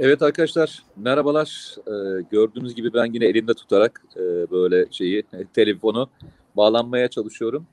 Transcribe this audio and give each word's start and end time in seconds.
Evet 0.00 0.22
arkadaşlar 0.22 0.82
merhabalar. 0.96 1.76
Ee, 1.86 2.22
gördüğünüz 2.30 2.74
gibi 2.74 2.94
ben 2.94 3.12
yine 3.12 3.24
elimde 3.24 3.54
tutarak 3.54 4.02
e, 4.16 4.50
böyle 4.50 4.86
şeyi 4.90 5.22
telefonu 5.54 6.08
bağlanmaya 6.56 7.08
çalışıyorum. 7.08 7.66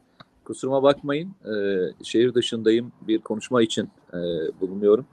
Kusuruma 0.46 0.83
bakmayın. 0.83 1.29
E, 1.46 1.54
şehir 2.04 2.33
dışındayım. 2.33 2.91
Bir 3.01 3.19
konuşma 3.19 3.61
için 3.61 3.89
e, 4.14 4.18
bulunuyorum. 4.61 5.05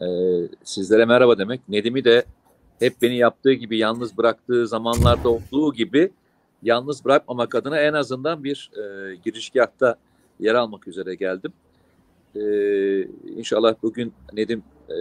E, 0.00 0.06
sizlere 0.64 1.04
merhaba 1.04 1.38
demek. 1.38 1.68
Nedim'i 1.68 2.04
de 2.04 2.24
hep 2.78 3.02
beni 3.02 3.16
yaptığı 3.16 3.52
gibi 3.52 3.78
yalnız 3.78 4.18
bıraktığı 4.18 4.66
zamanlarda 4.66 5.28
olduğu 5.28 5.74
gibi 5.74 6.10
yalnız 6.62 7.04
bırakmamak 7.04 7.54
adına 7.54 7.80
en 7.80 7.92
azından 7.92 8.44
bir 8.44 8.70
e, 8.76 9.14
girişgahta 9.24 9.96
yer 10.40 10.54
almak 10.54 10.88
üzere 10.88 11.14
geldim. 11.14 11.52
E, 12.36 12.42
inşallah 13.36 13.74
bugün 13.82 14.12
Nedim 14.32 14.62
e, 14.88 14.96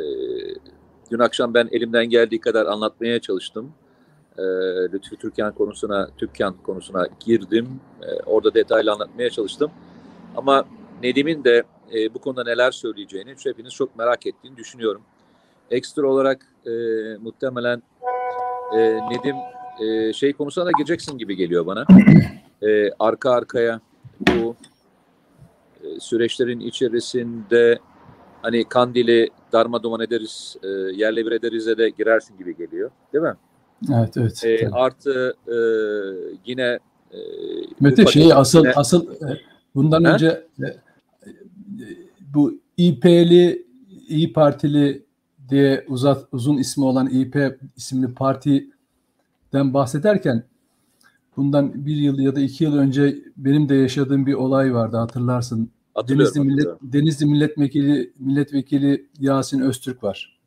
Dün 1.11 1.19
akşam 1.19 1.53
ben 1.53 1.69
elimden 1.71 2.05
geldiği 2.05 2.39
kadar 2.39 2.65
anlatmaya 2.65 3.19
çalıştım. 3.19 3.71
E, 4.37 4.43
Lütfü 4.93 5.15
Türkan 5.15 5.53
konusuna, 5.53 6.09
Türkan 6.17 6.55
konusuna 6.63 7.07
girdim. 7.25 7.67
E, 8.01 8.23
orada 8.25 8.53
detaylı 8.53 8.91
anlatmaya 8.91 9.29
çalıştım. 9.29 9.71
Ama 10.37 10.65
Nedim'in 11.03 11.43
de 11.43 11.63
e, 11.93 12.13
bu 12.13 12.19
konuda 12.19 12.43
neler 12.43 12.71
söyleyeceğini 12.71 13.35
hepiniz 13.43 13.73
çok 13.73 13.97
merak 13.97 14.27
ettiğini 14.27 14.57
düşünüyorum. 14.57 15.01
Ekstra 15.71 16.07
olarak 16.07 16.45
e, 16.65 16.71
muhtemelen 17.21 17.83
e, 18.75 18.79
Nedim 19.09 19.35
e, 19.79 20.13
şey 20.13 20.33
konusuna 20.33 20.65
da 20.65 20.71
gireceksin 20.77 21.17
gibi 21.17 21.35
geliyor 21.35 21.65
bana. 21.65 21.85
E, 22.61 22.91
arka 22.99 23.31
arkaya 23.31 23.81
bu 24.19 24.55
e, 25.83 25.99
süreçlerin 25.99 26.59
içerisinde 26.59 27.79
hani 28.41 28.63
Kandil'i 28.63 29.29
darma 29.53 29.83
duman 29.83 30.01
ederiz, 30.01 30.57
e, 30.63 30.67
yerle 30.95 31.25
bir 31.25 31.31
ederize 31.31 31.77
de 31.77 31.89
girersin 31.89 32.37
gibi 32.37 32.57
geliyor. 32.57 32.91
Değil 33.13 33.23
mi? 33.23 33.35
Evet, 33.93 34.17
evet. 34.17 34.43
E, 34.45 34.69
artı 34.69 35.33
e, 35.47 35.57
yine 36.45 36.79
e, 37.11 37.19
Mete 37.79 38.05
şey 38.05 38.33
asıl 38.33 38.59
yine... 38.59 38.73
asıl 38.75 39.11
e, 39.11 39.41
bundan 39.75 40.03
He? 40.03 40.07
önce 40.07 40.45
e, 40.63 40.65
e, 40.65 40.77
bu 42.33 42.59
İP'li 42.77 43.65
İyi 44.07 44.33
Partili 44.33 45.03
diye 45.49 45.85
uzat, 45.87 46.27
uzun 46.31 46.57
ismi 46.57 46.85
olan 46.85 47.07
İP 47.07 47.59
isimli 47.77 48.13
partiden 48.13 49.73
bahsederken 49.73 50.43
bundan 51.37 51.85
bir 51.85 51.95
yıl 51.95 52.19
ya 52.19 52.35
da 52.35 52.39
iki 52.39 52.63
yıl 52.63 52.77
önce 52.77 53.15
benim 53.37 53.69
de 53.69 53.75
yaşadığım 53.75 54.25
bir 54.25 54.33
olay 54.33 54.73
vardı 54.73 54.97
hatırlarsın. 54.97 55.71
Denizli, 56.07 56.39
Millet, 56.39 56.67
Denizli 56.81 57.25
Milletvekili 57.25 58.13
Milletvekili 58.19 59.05
Yasin 59.19 59.59
Öztürk 59.59 60.03
var. 60.03 60.39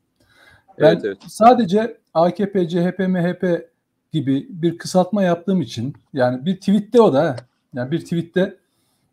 Ben 0.79 0.93
evet, 0.93 1.05
evet. 1.05 1.17
sadece 1.27 1.97
AKP, 2.13 2.67
CHP, 2.69 2.99
MHP 2.99 3.69
gibi 4.11 4.47
bir 4.49 4.77
kısaltma 4.77 5.23
yaptığım 5.23 5.61
için 5.61 5.93
yani 6.13 6.45
bir 6.45 6.55
tweette 6.55 7.01
o 7.01 7.13
da 7.13 7.35
yani 7.73 7.91
bir 7.91 7.99
tweette 7.99 8.57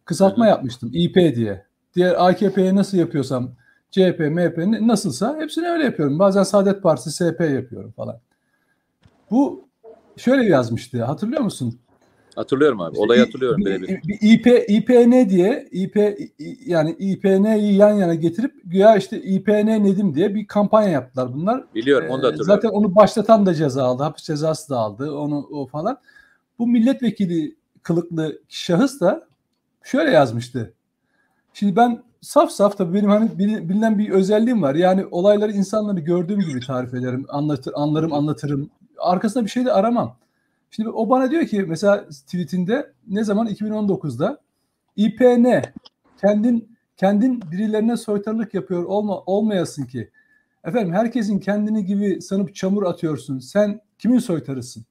kısaltma 0.04 0.44
Hı-hı. 0.44 0.50
yapmıştım 0.50 0.90
İP 0.92 1.14
diye. 1.14 1.64
Diğer 1.94 2.28
AKP'ye 2.28 2.74
nasıl 2.74 2.98
yapıyorsam 2.98 3.50
CHP, 3.90 4.18
MHP 4.18 4.58
nasılsa 4.80 5.36
hepsini 5.40 5.68
öyle 5.68 5.84
yapıyorum. 5.84 6.18
Bazen 6.18 6.42
Saadet 6.42 6.82
Partisi, 6.82 7.10
SP 7.16 7.40
yapıyorum 7.40 7.92
falan. 7.92 8.20
Bu 9.30 9.68
şöyle 10.16 10.44
yazmıştı 10.44 11.04
hatırlıyor 11.04 11.42
musun? 11.42 11.80
Hatırlıyorum 12.34 12.80
abi. 12.80 12.98
Olayı 12.98 13.20
hatırlıyorum 13.20 13.60
birebir. 13.60 14.00
İP, 14.20 14.46
İPN 14.68 15.28
diye 15.30 15.68
İP 15.72 15.96
yani 16.66 16.96
İPN'yi 16.98 17.74
yan 17.74 17.92
yana 17.92 18.14
getirip 18.14 18.52
güya 18.64 18.96
işte 18.96 19.22
İPN 19.22 19.66
Nedim 19.66 20.14
diye 20.14 20.34
bir 20.34 20.46
kampanya 20.46 20.88
yaptılar 20.88 21.34
bunlar. 21.34 21.64
Biliyorum 21.74 22.08
onu 22.10 22.22
da 22.22 22.26
hatırlıyorum. 22.26 22.54
Zaten 22.54 22.68
onu 22.68 22.94
başlatan 22.94 23.46
da 23.46 23.54
ceza 23.54 23.84
aldı. 23.84 24.02
Hapis 24.02 24.24
cezası 24.24 24.70
da 24.70 24.78
aldı. 24.78 25.12
Onu 25.12 25.48
o 25.50 25.66
falan. 25.66 25.98
Bu 26.58 26.66
milletvekili 26.66 27.56
kılıklı 27.82 28.38
şahıs 28.48 29.00
da 29.00 29.26
şöyle 29.82 30.10
yazmıştı. 30.10 30.74
Şimdi 31.52 31.76
ben 31.76 32.02
saf 32.20 32.50
saf 32.50 32.78
tabii 32.78 32.94
benim 32.94 33.10
hani 33.10 33.38
bilinen 33.38 33.98
bir 33.98 34.10
özelliğim 34.10 34.62
var. 34.62 34.74
Yani 34.74 35.06
olayları 35.10 35.52
insanları 35.52 36.00
gördüğüm 36.00 36.40
gibi 36.40 36.60
tarif 36.60 36.94
ederim. 36.94 37.26
Anlatır, 37.28 37.72
anlarım, 37.76 38.12
anlatırım. 38.12 38.70
Arkasında 38.98 39.44
bir 39.44 39.50
şey 39.50 39.64
de 39.64 39.72
aramam. 39.72 40.16
Şimdi 40.70 40.88
o 40.88 41.10
bana 41.10 41.30
diyor 41.30 41.46
ki 41.46 41.62
mesela 41.62 42.08
tweetinde 42.08 42.92
ne 43.08 43.24
zaman 43.24 43.46
2019'da 43.46 44.40
İPN 44.96 45.62
kendin 46.20 46.76
kendin 46.96 47.42
birilerine 47.52 47.96
soytarılık 47.96 48.54
yapıyor 48.54 48.84
olma, 48.84 49.20
olmayasın 49.20 49.84
ki. 49.86 50.10
Efendim 50.64 50.94
herkesin 50.94 51.38
kendini 51.38 51.84
gibi 51.84 52.22
sanıp 52.22 52.54
çamur 52.54 52.82
atıyorsun. 52.82 53.38
Sen 53.38 53.80
kimin 53.98 54.18
soytarısın? 54.18 54.84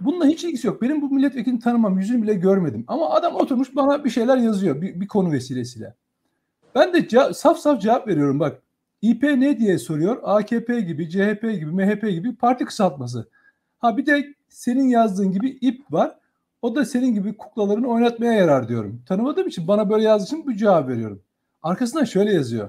bununla 0.00 0.26
hiç 0.26 0.44
ilgisi 0.44 0.66
yok. 0.66 0.82
Benim 0.82 1.02
bu 1.02 1.10
milletvekilini 1.10 1.60
tanımam, 1.60 1.98
yüzünü 1.98 2.22
bile 2.22 2.34
görmedim. 2.34 2.84
Ama 2.88 3.10
adam 3.10 3.34
oturmuş 3.34 3.76
bana 3.76 4.04
bir 4.04 4.10
şeyler 4.10 4.36
yazıyor 4.36 4.82
bir, 4.82 5.00
bir 5.00 5.08
konu 5.08 5.32
vesilesiyle. 5.32 5.94
Ben 6.74 6.92
de 6.92 6.98
ca- 6.98 7.34
saf 7.34 7.58
saf 7.58 7.80
cevap 7.80 8.08
veriyorum 8.08 8.40
bak. 8.40 8.62
İP 9.02 9.22
ne 9.22 9.58
diye 9.58 9.78
soruyor? 9.78 10.18
AKP 10.22 10.80
gibi, 10.80 11.10
CHP 11.10 11.42
gibi, 11.42 11.66
MHP 11.66 12.02
gibi 12.10 12.36
parti 12.36 12.64
kısaltması. 12.64 13.28
Ha 13.78 13.96
bir 13.96 14.06
de 14.06 14.34
senin 14.48 14.88
yazdığın 14.88 15.32
gibi 15.32 15.48
ip 15.48 15.92
var. 15.92 16.18
O 16.62 16.74
da 16.74 16.84
senin 16.84 17.14
gibi 17.14 17.36
kuklalarını 17.36 17.88
oynatmaya 17.88 18.32
yarar 18.32 18.68
diyorum. 18.68 19.02
Tanımadığım 19.06 19.48
için 19.48 19.68
bana 19.68 19.90
böyle 19.90 20.04
yazdığı 20.04 20.26
için 20.26 20.46
bu 20.46 20.54
cevap 20.54 20.88
veriyorum. 20.88 21.22
Arkasından 21.62 22.04
şöyle 22.04 22.32
yazıyor. 22.32 22.68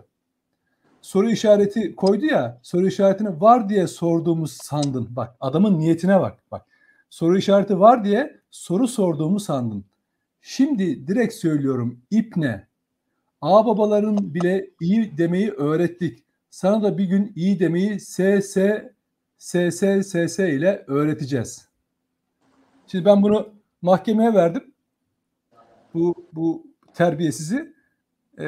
Soru 1.02 1.30
işareti 1.30 1.96
koydu 1.96 2.26
ya. 2.26 2.60
Soru 2.62 2.88
işaretini 2.88 3.42
var 3.42 3.70
diye 3.70 3.88
sorduğumu 3.88 4.48
sandın. 4.48 5.08
Bak 5.16 5.36
adamın 5.40 5.80
niyetine 5.80 6.20
bak. 6.20 6.44
Bak 6.52 6.66
soru 7.10 7.38
işareti 7.38 7.80
var 7.80 8.06
diye 8.06 8.40
soru 8.52 8.88
sorduğumu 8.88 9.40
sandın. 9.40 9.86
Şimdi 10.42 11.08
direkt 11.08 11.34
söylüyorum 11.34 12.02
ip 12.12 12.38
ne? 12.38 12.68
A 13.42 13.66
babaların 13.66 14.34
bile 14.34 14.70
iyi 14.82 15.18
demeyi 15.18 15.52
öğrettik. 15.52 16.24
Sana 16.50 16.84
da 16.84 16.98
bir 16.98 17.06
gün 17.06 17.34
iyi 17.36 17.60
demeyi 17.60 18.00
S 18.00 18.42
S 18.42 18.92
S 19.38 19.72
S 19.72 20.04
S 20.04 20.28
S 20.28 20.54
ile 20.54 20.84
öğreteceğiz. 20.88 21.69
Şimdi 22.92 23.06
ben 23.06 23.24
bunu 23.24 23.50
mahkemeye 23.82 24.34
verdim. 24.34 24.74
Bu 25.94 26.16
bu 26.34 26.68
terbiyesizi 26.94 27.74
e, 28.38 28.46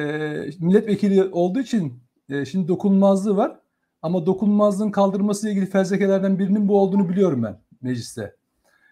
milletvekili 0.60 1.24
olduğu 1.24 1.60
için 1.60 2.00
e, 2.28 2.44
şimdi 2.44 2.68
dokunulmazlığı 2.68 3.36
var. 3.36 3.58
Ama 4.02 4.26
dokunulmazlığın 4.26 4.90
kaldırması 4.90 5.46
ile 5.46 5.52
ilgili 5.52 5.70
fezlekelerden 5.70 6.38
birinin 6.38 6.68
bu 6.68 6.80
olduğunu 6.80 7.08
biliyorum 7.08 7.42
ben 7.42 7.58
mecliste. 7.82 8.36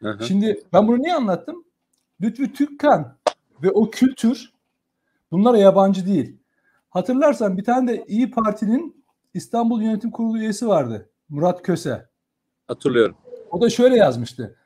Hı 0.00 0.10
hı. 0.10 0.24
Şimdi 0.24 0.62
ben 0.72 0.88
bunu 0.88 0.98
niye 0.98 1.14
anlattım? 1.14 1.64
Lütfü 2.20 2.52
Türkkan 2.52 3.16
ve 3.62 3.70
o 3.70 3.90
kültür 3.90 4.52
bunlara 5.30 5.58
yabancı 5.58 6.06
değil. 6.06 6.36
Hatırlarsan 6.90 7.56
bir 7.56 7.64
tane 7.64 7.92
de 7.92 8.04
İyi 8.08 8.30
Parti'nin 8.30 9.04
İstanbul 9.34 9.82
Yönetim 9.82 10.10
Kurulu 10.10 10.38
üyesi 10.38 10.68
vardı. 10.68 11.08
Murat 11.28 11.62
Köse. 11.62 12.08
Hatırlıyorum. 12.68 13.16
O 13.50 13.60
da 13.60 13.70
şöyle 13.70 13.96
yazmıştı. 13.96 14.56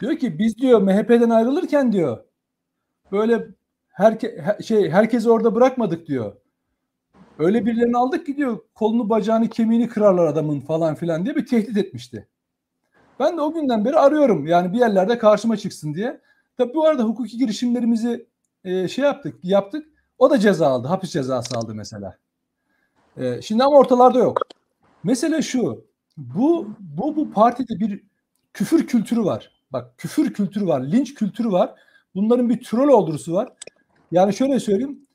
Diyor 0.00 0.16
ki 0.16 0.38
biz 0.38 0.58
diyor 0.58 0.82
MHP'den 0.82 1.30
ayrılırken 1.30 1.92
diyor 1.92 2.24
böyle 3.12 3.46
herke, 3.88 4.38
her, 4.42 4.62
şey 4.62 4.90
herkesi 4.90 5.30
orada 5.30 5.54
bırakmadık 5.54 6.06
diyor. 6.06 6.36
Öyle 7.38 7.66
birilerini 7.66 7.96
aldık 7.96 8.26
ki 8.26 8.36
diyor 8.36 8.58
kolunu 8.74 9.10
bacağını 9.10 9.48
kemiğini 9.48 9.88
kırarlar 9.88 10.26
adamın 10.26 10.60
falan 10.60 10.94
filan 10.94 11.24
diye 11.24 11.36
bir 11.36 11.46
tehdit 11.46 11.76
etmişti. 11.76 12.28
Ben 13.20 13.36
de 13.36 13.40
o 13.40 13.52
günden 13.52 13.84
beri 13.84 13.96
arıyorum 13.96 14.46
yani 14.46 14.72
bir 14.72 14.78
yerlerde 14.78 15.18
karşıma 15.18 15.56
çıksın 15.56 15.94
diye. 15.94 16.20
Tabi 16.58 16.74
bu 16.74 16.86
arada 16.86 17.02
hukuki 17.02 17.38
girişimlerimizi 17.38 18.26
e, 18.64 18.88
şey 18.88 19.04
yaptık 19.04 19.38
yaptık. 19.42 19.86
O 20.18 20.30
da 20.30 20.38
ceza 20.38 20.66
aldı. 20.68 20.88
Hapis 20.88 21.10
cezası 21.10 21.58
aldı 21.58 21.74
mesela. 21.74 22.18
E, 23.16 23.42
şimdi 23.42 23.64
ama 23.64 23.76
ortalarda 23.78 24.18
yok. 24.18 24.38
Mesele 25.04 25.42
şu. 25.42 25.84
Bu 26.16 26.68
bu 26.80 27.16
bu 27.16 27.32
partide 27.32 27.80
bir 27.80 28.04
küfür 28.54 28.86
kültürü 28.86 29.24
var. 29.24 29.57
Bak 29.72 29.98
küfür 29.98 30.32
kültürü 30.32 30.66
var, 30.66 30.80
linç 30.80 31.14
kültürü 31.14 31.52
var. 31.52 31.74
Bunların 32.14 32.48
bir 32.48 32.64
troll 32.64 32.88
ordusu 32.88 33.32
var. 33.32 33.48
Yani 34.12 34.34
şöyle 34.34 34.60
söyleyeyim. 34.60 35.06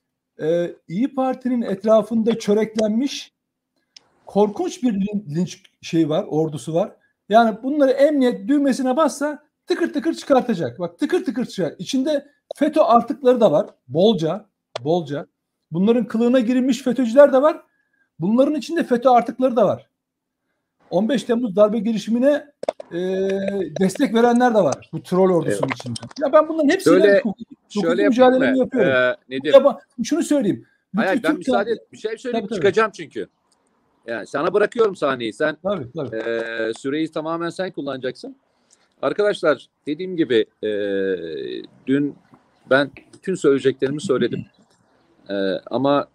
E, 0.41 0.75
İyi 0.87 1.15
Parti'nin 1.15 1.61
etrafında 1.61 2.39
çöreklenmiş 2.39 3.33
korkunç 4.25 4.83
bir 4.83 4.93
linç 5.35 5.63
şey 5.81 6.09
var, 6.09 6.23
ordusu 6.23 6.73
var. 6.73 6.91
Yani 7.29 7.57
bunları 7.63 7.91
emniyet 7.91 8.47
düğmesine 8.47 8.97
bassa 8.97 9.43
tıkır 9.67 9.93
tıkır 9.93 10.13
çıkartacak. 10.13 10.79
Bak 10.79 10.99
tıkır 10.99 11.25
tıkır 11.25 11.45
çıkar. 11.45 11.73
İçinde 11.79 12.27
FETÖ 12.55 12.81
artıkları 12.81 13.41
da 13.41 13.51
var. 13.51 13.69
Bolca, 13.87 14.45
bolca. 14.83 15.27
Bunların 15.71 16.07
kılığına 16.07 16.39
girilmiş 16.39 16.81
FETÖ'cüler 16.81 17.33
de 17.33 17.41
var. 17.41 17.61
Bunların 18.19 18.55
içinde 18.55 18.83
FETÖ 18.83 19.09
artıkları 19.09 19.55
da 19.55 19.67
var. 19.67 19.89
15 20.91 21.23
Temmuz 21.23 21.55
darbe 21.55 21.79
girişimine 21.79 22.53
e, 22.93 22.99
destek 23.79 24.13
verenler 24.13 24.55
de 24.55 24.59
var 24.59 24.89
bu 24.93 25.03
troll 25.03 25.29
ordusunun 25.29 25.67
evet. 25.67 25.79
içinde. 25.79 25.99
Ya 26.21 26.33
ben 26.33 26.47
bunların 26.47 26.69
hepsiyle 26.69 26.99
şöyle, 26.99 27.19
hukuk, 27.19 27.37
şöyle 27.69 28.07
mücadelemi 28.07 28.59
yapıyorum. 28.59 28.91
Ee, 28.91 29.15
nedir? 29.29 29.53
Ya, 29.53 29.79
şunu 30.03 30.23
söyleyeyim. 30.23 30.65
Hayır 30.95 31.23
ben 31.23 31.37
müsaade 31.37 31.71
et. 31.71 31.91
Bir 31.91 31.97
şey 31.97 32.17
söyleyeyim 32.17 32.47
tabii, 32.47 32.55
çıkacağım 32.55 32.91
tabii. 32.91 32.97
çünkü. 32.97 33.27
Yani 34.07 34.27
sana 34.27 34.53
bırakıyorum 34.53 34.95
sahneyi. 34.95 35.33
Sen 35.33 35.57
Tabii 35.63 35.91
tabii. 35.95 36.15
e, 36.15 36.71
süreyi 36.77 37.11
tamamen 37.11 37.49
sen 37.49 37.71
kullanacaksın. 37.71 38.35
Arkadaşlar 39.01 39.67
dediğim 39.87 40.17
gibi 40.17 40.45
e, 40.63 40.69
dün 41.87 42.15
ben 42.69 42.91
bütün 43.13 43.35
söyleyeceklerimi 43.35 44.01
söyledim. 44.01 44.45
E, 45.29 45.33
ama 45.71 46.07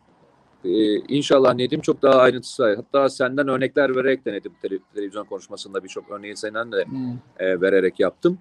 e, 0.64 0.96
inşallah 0.96 1.54
Nedim 1.54 1.80
çok 1.80 2.02
daha 2.02 2.14
ayrıntısı 2.20 2.62
var. 2.62 2.76
Hatta 2.76 3.08
senden 3.08 3.48
örnekler 3.48 3.96
vererek 3.96 4.24
de 4.24 4.32
Nedim 4.32 4.52
tele- 4.62 4.78
televizyon 4.94 5.24
konuşmasında 5.24 5.84
birçok 5.84 6.10
örneği 6.10 6.36
senden 6.36 6.72
de 6.72 6.84
Hmm. 6.84 7.12
e, 7.38 7.60
vererek 7.60 8.00
yaptım. 8.00 8.38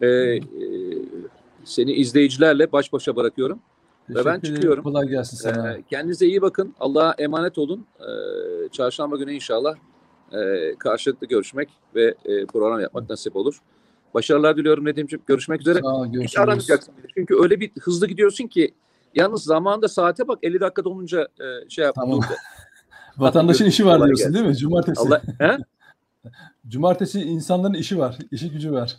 E, 0.00 0.06
e, 0.06 0.40
seni 1.64 1.92
izleyicilerle 1.92 2.72
baş 2.72 2.92
başa 2.92 3.16
bırakıyorum. 3.16 3.58
ben 4.08 4.14
Teşekkür 4.14 4.30
ederim. 4.38 4.54
çıkıyorum. 4.54 4.84
Kolay 4.84 5.08
gelsin 5.08 5.36
sana. 5.36 5.72
Ee, 5.72 5.82
kendinize 5.90 6.26
iyi 6.26 6.42
bakın. 6.42 6.74
Allah'a 6.80 7.14
emanet 7.18 7.58
olun. 7.58 7.86
Ee, 8.00 8.04
çarşamba 8.72 9.16
günü 9.16 9.32
inşallah 9.32 9.74
e, 10.32 10.74
karşılıklı 10.78 11.26
görüşmek 11.26 11.68
ve 11.94 12.14
e, 12.24 12.46
program 12.46 12.80
yapmak 12.80 13.10
nasip 13.10 13.36
olur. 13.36 13.60
Başarılar 14.14 14.56
diliyorum 14.56 14.84
Nedimciğim. 14.84 15.22
Görüşmek 15.26 15.60
üzere. 15.60 15.78
Sağ 15.80 15.96
ol, 15.96 16.06
Hiç 16.06 16.12
görüşürüz. 16.12 16.80
Çünkü 17.14 17.34
öyle 17.42 17.60
bir 17.60 17.70
hızlı 17.80 18.06
gidiyorsun 18.06 18.46
ki 18.46 18.74
yalnız 19.14 19.42
zamanında 19.42 19.88
saate 19.88 20.28
bak 20.28 20.38
50 20.42 20.60
dakika 20.60 20.84
dolunca 20.84 21.22
e, 21.22 21.68
şey 21.68 21.84
yap. 21.84 21.94
Tamam. 21.94 22.20
Vatandaşın 23.18 23.64
işi 23.64 23.86
var 23.86 24.04
diyorsun 24.04 24.16
gelsin. 24.16 24.34
değil 24.34 24.46
mi? 24.46 24.56
Cumartesi. 24.56 25.00
Allah, 25.00 25.22
he? 25.38 25.58
Cumartesi 26.68 27.20
insanların 27.20 27.74
işi 27.74 27.98
var. 27.98 28.18
işi 28.30 28.50
gücü 28.50 28.72
var. 28.72 28.96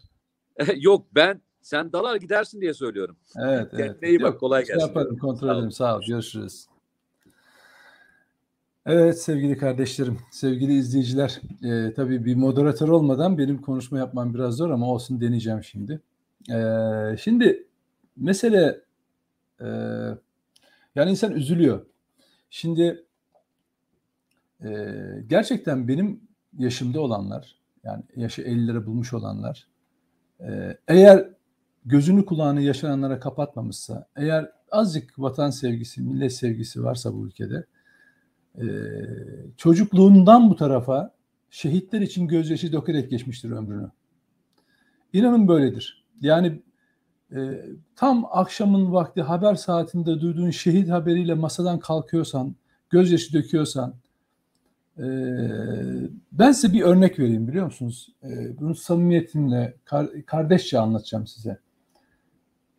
Yok 0.76 1.06
ben 1.16 1.42
sen 1.62 1.94
dalar 1.94 2.16
gidersin 2.16 2.62
diye 2.62 2.74
söylüyorum. 2.74 3.18
Evet, 3.40 3.70
Kendine 3.72 3.86
evet. 3.86 4.04
iyi 4.04 4.22
bak, 4.22 4.32
Yok, 4.32 4.40
kolay 4.40 4.66
şey 4.66 4.76
gelsin 4.76 4.88
Yaparım, 4.88 5.18
kontrol 5.18 5.48
Sağ 5.48 5.54
ederim. 5.54 5.72
Sağ 5.72 5.98
ol. 5.98 6.02
Görüşürüz. 6.08 6.66
Evet 8.86 9.22
sevgili 9.22 9.58
kardeşlerim, 9.58 10.18
sevgili 10.32 10.74
izleyiciler. 10.74 11.42
Ee, 11.64 11.94
tabii 11.94 12.26
bir 12.26 12.36
moderatör 12.36 12.90
olmadan 12.90 13.38
benim 13.38 13.62
konuşma 13.62 13.98
yapmam 13.98 14.34
biraz 14.34 14.56
zor 14.56 14.70
ama 14.70 14.92
olsun 14.92 15.22
deneyeceğim 15.22 15.64
şimdi. 15.64 16.02
Ee, 16.52 17.18
şimdi 17.20 17.68
mesele 18.18 18.82
e, 19.62 19.68
yani 20.96 21.12
insan 21.12 21.32
üzülüyor. 21.32 21.86
Şimdi 22.50 23.06
e, 24.64 24.70
gerçekten 25.28 25.88
benim 25.88 26.22
yaşımda 26.58 27.02
olanlar 27.02 27.56
yani 27.84 28.04
yaşı 28.16 28.42
50'lere 28.42 28.86
bulmuş 28.86 29.14
olanlar 29.14 29.68
e, 30.40 30.78
eğer 30.88 31.30
gözünü 31.86 32.26
kulağını 32.26 32.62
yaşananlara 32.62 33.20
kapatmamışsa, 33.20 34.08
eğer 34.16 34.52
azıcık 34.72 35.20
vatan 35.20 35.50
sevgisi, 35.50 36.02
millet 36.02 36.34
sevgisi 36.34 36.84
varsa 36.84 37.14
bu 37.14 37.28
ülkede, 37.28 37.66
e, 38.58 38.66
çocukluğundan 39.58 40.50
bu 40.50 40.56
tarafa 40.56 41.14
şehitler 41.50 42.02
için 42.02 42.28
gözyaşı 42.28 42.74
dökerek 42.74 43.10
geçmiştir 43.10 43.52
ömrünü. 43.52 43.92
İnanın 45.14 45.48
böyledir. 45.48 46.06
Yani 46.22 46.62
e, 47.36 47.66
tam 47.96 48.26
akşamın 48.32 48.94
vakti 48.94 49.22
haber 49.22 49.56
saatinde 49.56 50.22
duyduğun 50.22 50.50
şehit 50.50 50.90
haberiyle 50.90 51.34
masadan 51.34 51.80
kalkıyorsan, 51.80 52.56
gözyaşı 52.90 53.34
döküyorsan, 53.34 53.94
e, 54.98 55.06
ben 56.32 56.52
size 56.52 56.74
bir 56.74 56.82
örnek 56.82 57.20
vereyim 57.20 57.48
biliyor 57.48 57.66
musunuz? 57.66 58.10
E, 58.24 58.60
bunu 58.60 58.76
samimiyetimle, 58.76 59.78
kar- 59.86 60.26
kardeşçe 60.26 60.80
anlatacağım 60.80 61.28
size. 61.28 61.58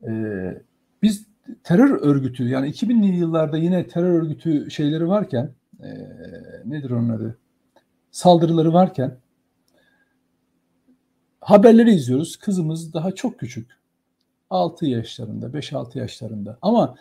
Ee, 0.06 0.62
biz 1.02 1.26
terör 1.64 2.00
örgütü 2.00 2.49
yani 2.49 2.69
2000'li 2.69 3.16
yıllarda 3.16 3.56
yine 3.56 3.87
terör 3.87 4.22
örgütü 4.22 4.70
şeyleri 4.70 5.08
varken 5.08 5.50
e, 5.81 5.88
nedir 6.64 6.90
onun 6.90 7.08
adı? 7.08 7.38
Saldırıları 8.10 8.72
varken 8.72 9.16
haberleri 11.40 11.94
izliyoruz. 11.94 12.37
Kızımız 12.37 12.94
daha 12.94 13.12
çok 13.14 13.38
küçük. 13.38 13.81
6 14.52 14.87
yaşlarında, 14.87 15.46
5-6 15.46 15.99
yaşlarında. 15.99 16.58
Ama 16.62 16.96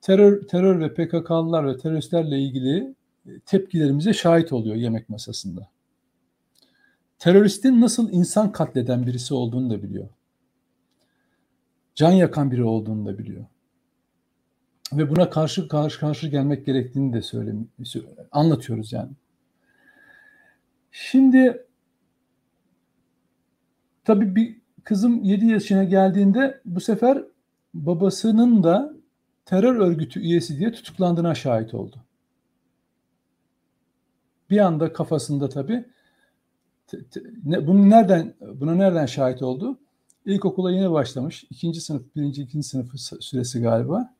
terör 0.00 0.48
terör 0.48 0.80
ve 0.80 0.94
PKK'lılar 0.94 1.66
ve 1.66 1.76
teröristlerle 1.76 2.38
ilgili 2.38 2.94
tepkilerimize 3.46 4.12
şahit 4.12 4.52
oluyor 4.52 4.76
yemek 4.76 5.08
masasında. 5.08 5.68
Teröristin 7.18 7.80
nasıl 7.80 8.12
insan 8.12 8.52
katleden 8.52 9.06
birisi 9.06 9.34
olduğunu 9.34 9.70
da 9.70 9.82
biliyor 9.82 10.08
can 11.94 12.12
yakan 12.12 12.50
biri 12.50 12.64
olduğunu 12.64 13.06
da 13.06 13.18
biliyor. 13.18 13.44
Ve 14.92 15.10
buna 15.10 15.30
karşı 15.30 15.68
karşı 15.68 16.00
karşı 16.00 16.28
gelmek 16.28 16.66
gerektiğini 16.66 17.12
de 17.12 17.22
söylem 17.22 17.68
anlatıyoruz 18.32 18.92
yani. 18.92 19.10
Şimdi 20.92 21.66
tabii 24.04 24.36
bir 24.36 24.56
kızım 24.84 25.22
7 25.22 25.46
yaşına 25.46 25.84
geldiğinde 25.84 26.60
bu 26.64 26.80
sefer 26.80 27.24
babasının 27.74 28.62
da 28.62 28.94
terör 29.44 29.76
örgütü 29.76 30.20
üyesi 30.20 30.58
diye 30.58 30.72
tutuklandığına 30.72 31.34
şahit 31.34 31.74
oldu. 31.74 31.96
Bir 34.50 34.58
anda 34.58 34.92
kafasında 34.92 35.48
tabii 35.48 35.84
bunu 37.44 37.90
nereden 37.90 38.34
buna 38.40 38.74
nereden 38.74 39.06
şahit 39.06 39.42
oldu? 39.42 39.78
İlkokula 40.26 40.70
yeni 40.70 40.90
başlamış. 40.92 41.44
ikinci 41.50 41.80
sınıf, 41.80 42.02
birinci, 42.16 42.42
ikinci 42.42 42.68
sınıf 42.68 43.00
süresi 43.20 43.60
galiba. 43.60 44.14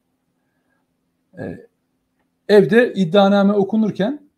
Ee, 1.39 1.67
evde 2.49 2.93
iddianame 2.95 3.53
okunurken 3.53 4.29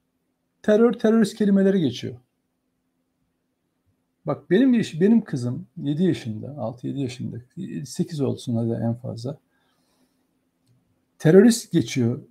terör, 0.62 0.92
terörist 0.92 1.36
kelimeleri 1.36 1.80
geçiyor. 1.80 2.14
Bak 4.26 4.50
benim 4.50 4.74
yaş- 4.74 5.00
benim 5.00 5.24
kızım 5.24 5.66
7 5.76 6.04
yaşında, 6.04 6.46
6-7 6.58 7.00
yaşında, 7.00 7.36
8 7.84 8.20
olsun 8.20 8.56
hadi 8.56 8.82
en 8.82 8.94
fazla. 8.94 9.38
Terörist 11.18 11.72
geçiyor 11.72 12.22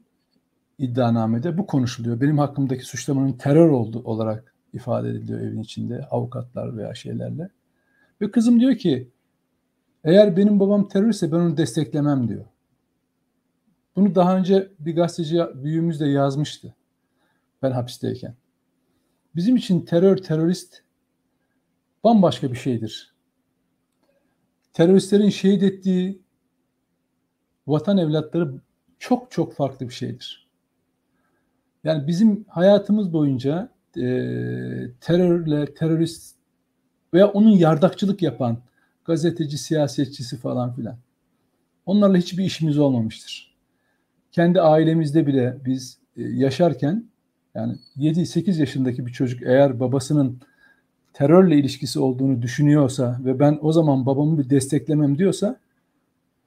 iddianamede. 0.78 1.58
Bu 1.58 1.68
konuşuluyor. 1.68 2.22
Benim 2.22 2.38
hakkımdaki 2.38 2.86
suçlamanın 2.86 3.34
terör 3.34 3.70
oldu 3.70 4.02
olarak 4.04 4.56
ifade 4.74 5.10
ediliyor 5.10 5.40
evin 5.40 5.62
içinde 5.62 6.06
avukatlar 6.06 6.78
veya 6.78 6.96
şeylerle. 6.96 7.50
Ve 8.22 8.32
kızım 8.32 8.60
diyor 8.60 8.76
ki 8.76 9.10
eğer 10.04 10.38
benim 10.38 10.60
babam 10.60 10.88
teröristse 10.88 11.32
ben 11.32 11.38
onu 11.38 11.58
desteklemem 11.58 12.28
diyor. 12.28 12.46
Bunu 13.96 14.16
daha 14.16 14.38
önce 14.38 14.72
bir 14.80 14.96
gazeteci 14.96 15.42
büyüğümüz 15.56 16.00
de 16.00 16.06
yazmıştı. 16.06 16.76
Ben 17.62 17.72
hapisteyken. 17.72 18.36
Bizim 19.36 19.56
için 19.56 19.82
terör, 19.82 20.18
terörist 20.18 20.82
bambaşka 22.06 22.52
bir 22.52 22.58
şeydir. 22.58 23.14
Teröristlerin 24.74 25.30
şehit 25.30 25.64
ettiği 25.64 26.22
vatan 27.68 27.98
evlatları 27.98 28.54
çok 29.00 29.32
çok 29.32 29.54
farklı 29.54 29.90
bir 29.90 29.94
şeydir. 29.94 30.48
Yani 31.84 32.08
bizim 32.08 32.46
hayatımız 32.50 33.14
boyunca 33.14 33.70
e, 33.98 34.02
terörle, 35.02 35.74
terörist 35.74 36.36
veya 37.14 37.28
onun 37.28 37.50
yardakçılık 37.50 38.22
yapan 38.22 38.58
gazeteci, 39.06 39.58
siyasetçisi 39.58 40.38
falan 40.38 40.74
filan. 40.74 40.98
Onlarla 41.86 42.18
hiçbir 42.18 42.44
işimiz 42.44 42.78
olmamıştır. 42.78 43.56
Kendi 44.32 44.62
ailemizde 44.62 45.28
bile 45.28 45.58
biz 45.66 45.98
e, 46.18 46.24
yaşarken 46.24 47.06
yani 47.56 47.78
7-8 47.98 48.60
yaşındaki 48.60 49.06
bir 49.06 49.12
çocuk 49.12 49.44
eğer 49.44 49.80
babasının 49.80 50.42
terörle 51.16 51.58
ilişkisi 51.58 52.00
olduğunu 52.00 52.42
düşünüyorsa 52.42 53.20
ve 53.26 53.40
ben 53.40 53.60
o 53.62 53.72
zaman 53.72 54.06
babamı 54.06 54.38
bir 54.38 54.50
desteklemem 54.50 55.18
diyorsa 55.18 55.60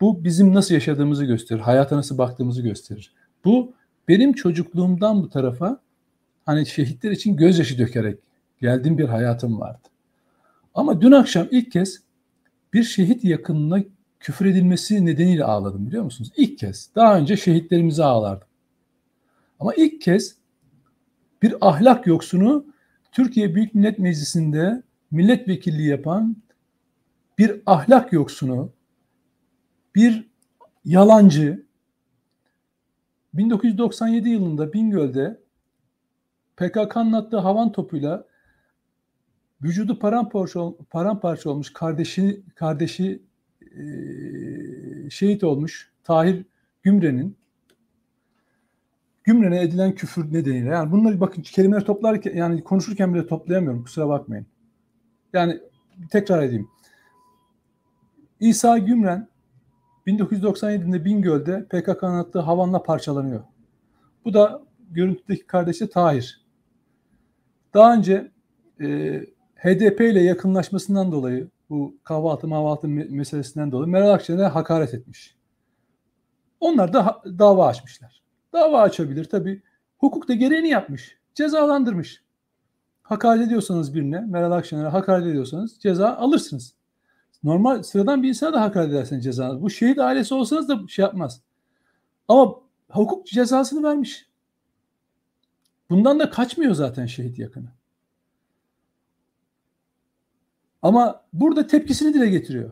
bu 0.01 0.25
bizim 0.25 0.55
nasıl 0.55 0.75
yaşadığımızı 0.75 1.25
gösterir. 1.25 1.61
Hayata 1.61 1.97
nasıl 1.97 2.19
baktığımızı 2.19 2.63
gösterir. 2.63 3.13
Bu 3.45 3.73
benim 4.09 4.33
çocukluğumdan 4.33 5.23
bu 5.23 5.29
tarafa 5.29 5.81
hani 6.47 6.67
şehitler 6.67 7.11
için 7.11 7.37
gözyaşı 7.37 7.79
dökerek 7.79 8.19
geldiğim 8.61 8.99
bir 8.99 9.05
hayatım 9.05 9.61
vardı. 9.61 9.89
Ama 10.75 11.01
dün 11.01 11.13
akşam 11.13 11.49
ilk 11.51 11.73
kez 11.73 12.03
bir 12.73 12.83
şehit 12.83 13.25
yakınına 13.25 13.85
küfür 14.21 14.47
edilmesi 14.47 15.07
nedeniyle 15.07 15.45
ağladım 15.45 15.87
biliyor 15.87 16.05
musunuz? 16.05 16.33
İlk 16.37 16.59
kez. 16.59 16.91
Daha 16.95 17.19
önce 17.19 17.37
şehitlerimize 17.37 18.05
ağlardım. 18.05 18.49
Ama 19.61 19.75
ilk 19.75 20.01
kez 20.01 20.37
bir 21.43 21.55
ahlak 21.61 22.07
yoksunu 22.07 22.65
Türkiye 23.13 23.55
Büyük 23.55 23.75
Millet 23.75 23.99
Meclisi'nde 23.99 24.83
milletvekilliği 25.11 25.89
yapan 25.89 26.37
bir 27.39 27.63
ahlak 27.67 28.13
yoksunu, 28.13 28.73
bir 29.95 30.29
yalancı 30.85 31.67
1997 33.35 34.29
yılında 34.29 34.73
Bingöl'de 34.73 35.41
PKK'nın 36.57 37.13
attığı 37.13 37.39
havan 37.39 37.73
topuyla 37.73 38.27
vücudu 39.63 39.99
paramparça, 39.99 40.73
paramparça 40.91 41.51
olmuş 41.51 41.73
kardeşi 41.73 42.43
kardeşi 42.55 43.23
e, 43.63 43.81
şehit 45.11 45.45
olmuş 45.45 45.91
Tahir 46.05 46.45
Gümre'nin 46.83 47.37
gümrene 49.29 49.63
edilen 49.63 49.95
küfür 49.95 50.33
nedeniyle. 50.33 50.69
Yani 50.69 50.93
bunları 50.93 51.21
bakın 51.21 51.43
kelimeleri 51.43 51.85
toplarken 51.85 52.37
yani 52.37 52.65
konuşurken 52.65 53.15
bile 53.15 53.27
toplayamıyorum 53.27 53.85
kusura 53.85 54.09
bakmayın. 54.09 54.47
Yani 55.33 55.61
tekrar 56.11 56.43
edeyim. 56.43 56.69
İsa 58.41 58.79
Gümren 58.79 59.29
1997'de 60.07 61.05
Bingöl'de 61.05 61.65
PKK'nın 61.65 62.19
attığı 62.19 62.39
havanla 62.39 62.83
parçalanıyor. 62.83 63.41
Bu 64.25 64.35
da 64.35 64.63
görüntüdeki 64.91 65.47
kardeşi 65.47 65.91
Tahir. 65.91 66.47
Daha 67.75 67.95
önce 67.95 68.31
e, 68.81 68.87
HDP 69.57 70.01
ile 70.01 70.23
yakınlaşmasından 70.23 71.13
dolayı 71.13 71.49
bu 71.71 71.97
kahvaltı 72.05 72.49
mahvaltı 72.49 72.89
meselesinden 72.89 73.73
dolayı 73.73 73.91
Meral 73.91 74.11
Akşener'e 74.11 74.47
hakaret 74.47 74.95
etmiş. 74.95 75.37
Onlar 76.61 76.93
da 76.93 77.23
dava 77.39 77.67
açmışlar. 77.67 78.28
Dava 78.53 78.81
açabilir 78.81 79.25
tabi. 79.25 79.63
Hukuk 79.99 80.29
da 80.29 80.35
gereğini 80.35 80.69
yapmış. 80.69 81.19
Cezalandırmış. 81.35 82.23
Hakaret 83.03 83.47
ediyorsanız 83.47 83.95
birine, 83.95 84.21
Meral 84.21 84.53
Akşener'e 84.53 84.89
hakaret 84.89 85.27
ediyorsanız 85.27 85.79
ceza 85.81 86.17
alırsınız. 86.17 86.75
Normal 87.45 87.83
sıradan 87.83 88.23
bir 88.23 88.29
insana 88.29 88.53
da 88.53 88.61
hakaret 88.61 88.91
ederseniz 88.91 89.25
ceza 89.25 89.63
Bu 89.63 89.71
şehit 89.71 89.99
ailesi 89.99 90.35
olsanız 90.35 90.69
da 90.69 90.89
şey 90.89 91.03
yapmaz. 91.03 91.41
Ama 92.29 92.55
hukuk 92.91 93.27
cezasını 93.27 93.83
vermiş. 93.83 94.29
Bundan 95.91 96.21
da 96.21 96.31
kaçmıyor 96.31 96.75
zaten 96.75 97.07
şehit 97.07 97.39
yakını. 97.39 97.69
Ama 100.83 101.25
burada 101.33 101.67
tepkisini 101.67 102.15
dile 102.15 102.29
getiriyor. 102.29 102.71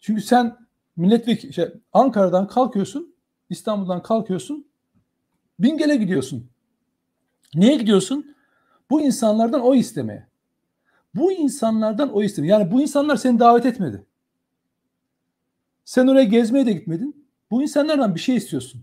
Çünkü 0.00 0.22
sen 0.22 0.56
milletvekili 0.96 1.52
şey, 1.52 1.68
Ankara'dan 1.92 2.48
kalkıyorsun, 2.48 3.14
İstanbul'dan 3.50 4.02
kalkıyorsun, 4.02 4.67
Bingöl'e 5.58 5.96
gidiyorsun. 5.96 6.50
Niye 7.54 7.76
gidiyorsun? 7.76 8.36
Bu 8.90 9.00
insanlardan 9.00 9.60
o 9.60 9.74
istemeye. 9.74 10.26
Bu 11.14 11.32
insanlardan 11.32 12.12
o 12.12 12.22
istemeye. 12.22 12.52
Yani 12.52 12.70
bu 12.70 12.82
insanlar 12.82 13.16
seni 13.16 13.38
davet 13.38 13.66
etmedi. 13.66 14.04
Sen 15.84 16.06
oraya 16.06 16.24
gezmeye 16.24 16.66
de 16.66 16.72
gitmedin. 16.72 17.26
Bu 17.50 17.62
insanlardan 17.62 18.14
bir 18.14 18.20
şey 18.20 18.36
istiyorsun. 18.36 18.82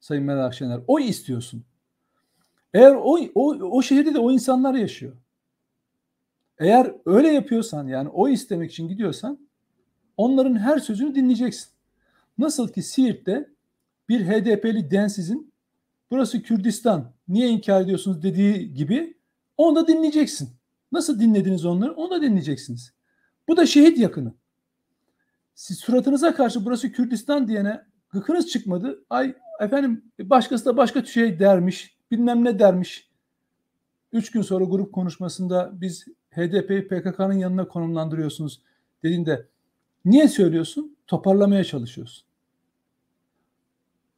Sayın 0.00 0.24
Meral 0.24 0.46
Akşener. 0.46 0.80
O 0.86 1.00
istiyorsun. 1.00 1.64
Eğer 2.74 2.94
o, 2.94 3.18
o, 3.34 3.54
o 3.54 3.82
şehirde 3.82 4.14
de 4.14 4.18
o 4.18 4.32
insanlar 4.32 4.74
yaşıyor. 4.74 5.16
Eğer 6.58 6.94
öyle 7.06 7.28
yapıyorsan 7.28 7.86
yani 7.86 8.08
o 8.08 8.28
istemek 8.28 8.70
için 8.72 8.88
gidiyorsan 8.88 9.38
onların 10.16 10.58
her 10.58 10.78
sözünü 10.78 11.14
dinleyeceksin. 11.14 11.68
Nasıl 12.38 12.68
ki 12.68 12.82
Siirt'te 12.82 13.51
bir 14.12 14.26
HDP'li 14.26 14.90
densizin 14.90 15.52
burası 16.10 16.42
Kürdistan 16.42 17.12
niye 17.28 17.48
inkar 17.48 17.80
ediyorsunuz 17.80 18.22
dediği 18.22 18.74
gibi 18.74 19.16
onu 19.56 19.76
da 19.76 19.88
dinleyeceksin. 19.88 20.50
Nasıl 20.92 21.20
dinlediniz 21.20 21.64
onları 21.64 21.92
onu 21.92 22.10
da 22.10 22.22
dinleyeceksiniz. 22.22 22.92
Bu 23.48 23.56
da 23.56 23.66
şehit 23.66 23.98
yakını. 23.98 24.34
Siz 25.54 25.78
suratınıza 25.78 26.34
karşı 26.34 26.64
burası 26.64 26.92
Kürdistan 26.92 27.48
diyene 27.48 27.84
gıkınız 28.10 28.48
çıkmadı. 28.48 29.04
Ay 29.10 29.34
efendim 29.60 30.04
başkası 30.20 30.64
da 30.64 30.76
başka 30.76 31.04
şey 31.04 31.38
dermiş 31.38 31.96
bilmem 32.10 32.44
ne 32.44 32.58
dermiş. 32.58 33.10
Üç 34.12 34.30
gün 34.30 34.42
sonra 34.42 34.64
grup 34.64 34.92
konuşmasında 34.92 35.70
biz 35.80 36.06
HDP'yi 36.30 36.88
PKK'nın 36.88 37.38
yanına 37.38 37.68
konumlandırıyorsunuz 37.68 38.62
dediğinde 39.02 39.46
niye 40.04 40.28
söylüyorsun? 40.28 40.96
Toparlamaya 41.06 41.64
çalışıyorsun. 41.64 42.31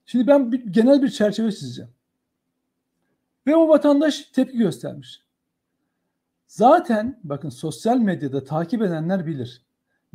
Şimdi 0.06 0.26
ben 0.26 0.52
bir, 0.52 0.66
genel 0.66 1.02
bir 1.02 1.10
çerçeve 1.10 1.52
çizeceğim. 1.52 1.90
Ve 3.46 3.56
o 3.56 3.68
vatandaş 3.68 4.20
tepki 4.20 4.58
göstermiş. 4.58 5.24
Zaten 6.46 7.20
bakın 7.24 7.48
sosyal 7.48 7.98
medyada 7.98 8.44
takip 8.44 8.82
edenler 8.82 9.26
bilir. 9.26 9.62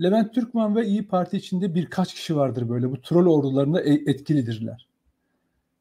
Levent 0.02 0.34
Türkmen 0.34 0.76
ve 0.76 0.86
İyi 0.86 1.08
Parti 1.08 1.38
içinde 1.38 1.76
birkaç 1.76 2.14
kişi 2.14 2.36
vardır 2.36 2.70
böyle 2.70 2.92
bu 2.92 3.02
troll 3.02 3.28
ordularında 3.28 3.82
e, 3.82 3.94
etkilidirler. 3.94 4.88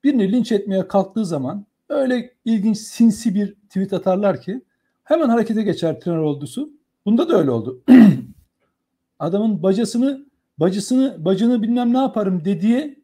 Birini 0.04 0.32
linç 0.32 0.52
etmeye 0.52 0.88
kalktığı 0.88 1.26
zaman 1.26 1.66
öyle 1.88 2.34
ilginç 2.44 2.78
sinsi 2.78 3.34
bir 3.34 3.54
tweet 3.54 3.92
atarlar 3.92 4.40
ki 4.40 4.64
hemen 5.04 5.28
harekete 5.28 5.62
geçer 5.62 6.00
tren 6.00 6.12
ordusu. 6.12 6.70
Bunda 7.06 7.28
da 7.28 7.38
öyle 7.38 7.50
oldu. 7.50 7.82
Adamın 9.18 9.62
bacasını, 9.62 10.26
bacısını, 10.58 11.24
bacını 11.24 11.62
bilmem 11.62 11.92
ne 11.92 11.98
yaparım 11.98 12.44
dediği 12.44 12.97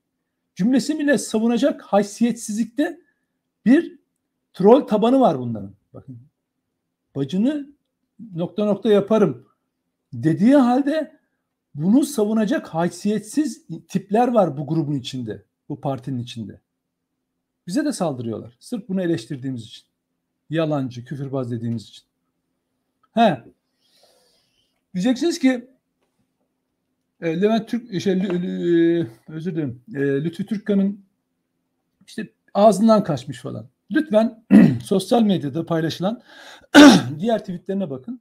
cümlesi 0.54 0.98
bile 0.98 1.18
savunacak 1.18 1.82
haysiyetsizlikte 1.82 3.00
bir 3.66 3.98
troll 4.52 4.80
tabanı 4.86 5.20
var 5.20 5.38
bunların. 5.38 5.74
Bakın. 5.94 6.18
Bacını 7.16 7.68
nokta 8.34 8.64
nokta 8.64 8.88
yaparım 8.88 9.46
dediği 10.12 10.56
halde 10.56 11.18
bunu 11.74 12.04
savunacak 12.04 12.68
haysiyetsiz 12.68 13.66
tipler 13.88 14.28
var 14.28 14.56
bu 14.56 14.66
grubun 14.66 14.94
içinde, 14.94 15.42
bu 15.68 15.80
partinin 15.80 16.18
içinde. 16.18 16.60
Bize 17.66 17.84
de 17.84 17.92
saldırıyorlar. 17.92 18.56
Sırf 18.60 18.88
bunu 18.88 19.02
eleştirdiğimiz 19.02 19.62
için. 19.62 19.84
Yalancı, 20.50 21.04
küfürbaz 21.04 21.50
dediğimiz 21.50 21.82
için. 21.82 22.04
He. 23.12 23.44
Diyeceksiniz 24.94 25.38
ki 25.38 25.68
e, 27.24 27.40
Levent 27.42 27.68
Türk, 27.68 28.00
şey, 28.00 28.12
e, 28.12 29.06
özür 29.28 29.54
dilerim, 29.54 29.82
e, 29.94 30.00
Lütfü 30.00 30.46
Türkkan'ın 30.46 31.04
işte 32.06 32.32
ağzından 32.54 33.04
kaçmış 33.04 33.40
falan. 33.40 33.68
Lütfen 33.90 34.44
sosyal 34.84 35.22
medyada 35.22 35.66
paylaşılan 35.66 36.22
diğer 37.18 37.38
tweetlerine 37.38 37.90
bakın. 37.90 38.20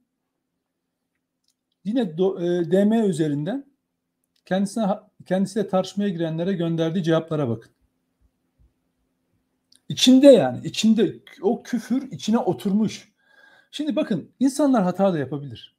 Yine 1.84 2.18
do, 2.18 2.40
e, 2.40 2.70
DM 2.70 2.92
üzerinden 2.92 3.66
kendisine 4.44 4.86
kendisiyle 5.26 5.68
tartışmaya 5.68 6.08
girenlere 6.08 6.52
gönderdiği 6.52 7.02
cevaplara 7.02 7.48
bakın. 7.48 7.72
İçinde 9.88 10.26
yani 10.26 10.66
içinde 10.66 11.18
o 11.42 11.62
küfür 11.62 12.10
içine 12.10 12.38
oturmuş. 12.38 13.12
Şimdi 13.70 13.96
bakın 13.96 14.30
insanlar 14.40 14.82
hata 14.82 15.12
da 15.12 15.18
yapabilir. 15.18 15.74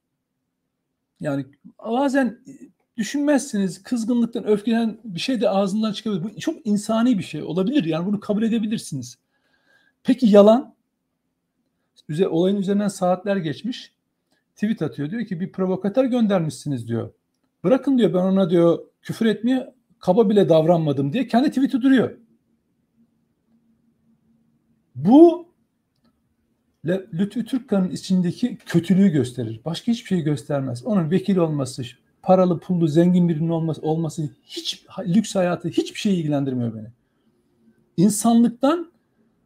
Yani 1.20 1.46
bazen 1.86 2.40
düşünmezsiniz 2.98 3.84
kızgınlıktan 3.84 4.48
öfkeden 4.48 4.98
bir 5.04 5.20
şey 5.20 5.42
de 5.42 5.50
ağzından 5.50 5.94
çıkabilir. 5.94 6.24
Bu 6.24 6.40
çok 6.40 6.68
insani 6.68 7.18
bir 7.18 7.24
şey 7.24 7.44
olabilir. 7.44 7.84
Yani 7.84 8.06
bunu 8.06 8.20
kabul 8.20 8.44
edebilirsiniz. 8.44 9.18
Peki 10.04 10.28
yalan? 10.28 10.76
Olayın 12.30 12.58
üzerinden 12.58 12.88
saatler 12.88 13.38
geçmiş. 13.38 13.94
Tweet 14.56 14.82
atıyor. 14.82 15.12
Diyor 15.12 15.26
ki 15.26 15.40
bir 15.40 15.52
provokatör 15.52 16.06
göndermişsiniz 16.06 16.88
diyor. 16.88 17.14
Bırakın 17.64 17.98
diyor 17.98 18.14
ben 18.14 18.20
ona 18.20 18.50
diyor 18.50 18.80
küfür 19.02 19.26
etmeye 19.26 19.74
kaba 20.00 20.30
bile 20.30 20.50
davranmadım 20.50 21.14
diye 21.14 21.28
kendi 21.28 21.50
tweet'i 21.50 21.82
duruyor. 21.82 22.18
Bu 24.96 25.46
Lütfü 26.86 27.46
Türkkan'ın 27.46 27.90
içindeki 27.90 28.58
kötülüğü 28.66 29.10
gösterir. 29.10 29.62
Başka 29.66 29.92
hiçbir 29.92 30.08
şey 30.08 30.22
göstermez. 30.22 30.86
Onun 30.86 31.12
vekil 31.12 31.38
olması, 31.38 31.84
paralı, 32.26 32.60
pullu, 32.60 32.88
zengin 32.88 33.30
birinin 33.30 33.50
olması, 33.50 33.82
olması 33.82 34.30
hiç 34.44 34.86
lüks 35.08 35.36
hayatı 35.36 35.70
hiçbir 35.70 36.00
şey 36.00 36.20
ilgilendirmiyor 36.20 36.76
beni. 36.76 36.88
İnsanlıktan 37.98 38.92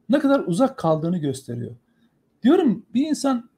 ne 0.10 0.20
kadar 0.20 0.40
uzak 0.40 0.78
kaldığını 0.78 1.18
gösteriyor. 1.18 1.76
Diyorum 2.44 2.86
bir 2.94 3.08
insan 3.08 3.50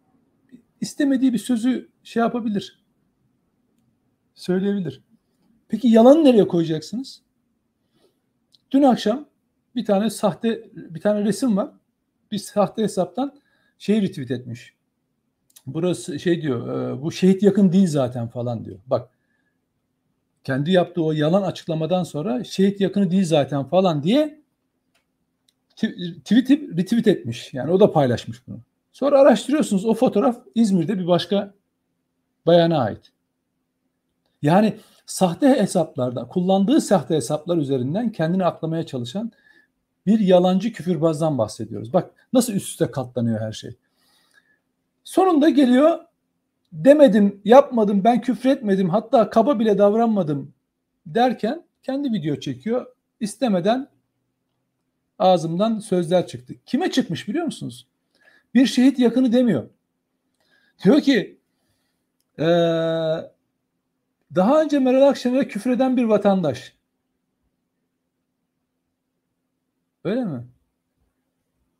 istemediği 0.81 1.33
bir 1.33 1.37
sözü 1.37 1.89
şey 2.03 2.19
yapabilir. 2.21 2.81
Söyleyebilir. 4.35 5.01
Peki 5.67 5.87
yalanı 5.87 6.23
nereye 6.23 6.47
koyacaksınız? 6.47 7.21
Dün 8.71 8.83
akşam 8.83 9.25
bir 9.75 9.85
tane 9.85 10.09
sahte 10.09 10.69
bir 10.73 11.01
tane 11.01 11.25
resim 11.25 11.57
var. 11.57 11.71
Bir 12.31 12.37
sahte 12.37 12.83
hesaptan 12.83 13.39
şey 13.77 14.01
retweet 14.01 14.31
etmiş. 14.31 14.73
Burası 15.65 16.19
şey 16.19 16.41
diyor, 16.41 16.89
e, 16.91 17.01
bu 17.01 17.11
şehit 17.11 17.43
yakın 17.43 17.71
değil 17.71 17.87
zaten 17.87 18.27
falan 18.27 18.65
diyor. 18.65 18.79
Bak 18.87 19.09
kendi 20.43 20.71
yaptığı 20.71 21.03
o 21.03 21.11
yalan 21.11 21.41
açıklamadan 21.41 22.03
sonra 22.03 22.43
şehit 22.43 22.81
yakını 22.81 23.11
değil 23.11 23.25
zaten 23.25 23.63
falan 23.63 24.03
diye 24.03 24.41
tweet 25.75 26.49
retweet 26.49 27.07
etmiş. 27.07 27.53
Yani 27.53 27.71
o 27.71 27.79
da 27.79 27.91
paylaşmış 27.91 28.47
bunu. 28.47 28.59
Sonra 28.91 29.19
araştırıyorsunuz 29.19 29.85
o 29.85 29.93
fotoğraf 29.93 30.37
İzmir'de 30.55 30.99
bir 30.99 31.07
başka 31.07 31.53
bayana 32.45 32.79
ait. 32.79 33.11
Yani 34.41 34.77
sahte 35.05 35.47
hesaplarda 35.47 36.27
kullandığı 36.27 36.81
sahte 36.81 37.15
hesaplar 37.15 37.57
üzerinden 37.57 38.11
kendini 38.11 38.45
aklamaya 38.45 38.85
çalışan 38.85 39.31
bir 40.05 40.19
yalancı 40.19 40.71
küfürbazdan 40.73 41.37
bahsediyoruz. 41.37 41.93
Bak 41.93 42.11
nasıl 42.33 42.53
üst 42.53 42.67
üste 42.67 42.91
katlanıyor 42.91 43.41
her 43.41 43.51
şey. 43.51 43.75
Sonunda 45.03 45.49
geliyor 45.49 45.99
demedim, 46.73 47.41
yapmadım, 47.45 48.03
ben 48.03 48.21
küfretmedim, 48.21 48.89
hatta 48.89 49.29
kaba 49.29 49.59
bile 49.59 49.77
davranmadım 49.77 50.53
derken 51.05 51.63
kendi 51.83 52.11
video 52.11 52.35
çekiyor. 52.35 52.85
İstemeden 53.19 53.87
ağzımdan 55.19 55.79
sözler 55.79 56.27
çıktı. 56.27 56.53
Kime 56.65 56.91
çıkmış 56.91 57.27
biliyor 57.27 57.45
musunuz? 57.45 57.87
Bir 58.53 58.65
şehit 58.65 58.99
yakını 58.99 59.33
demiyor. 59.33 59.69
Diyor 60.83 61.01
ki 61.01 61.37
ee, 62.39 62.43
daha 64.35 64.61
önce 64.61 64.79
Meral 64.79 65.07
Akşener'e 65.07 65.47
küfreden 65.47 65.97
bir 65.97 66.03
vatandaş. 66.03 66.73
Öyle 70.03 70.25
mi? 70.25 70.47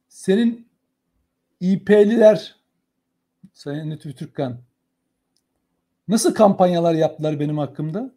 Senin 0.08 0.68
İP'liler 1.60 2.61
Sayın 3.62 3.92
Lütfü 3.92 4.16
Türkkan 4.16 4.58
nasıl 6.08 6.34
kampanyalar 6.34 6.94
yaptılar 6.94 7.40
benim 7.40 7.58
hakkımda? 7.58 8.12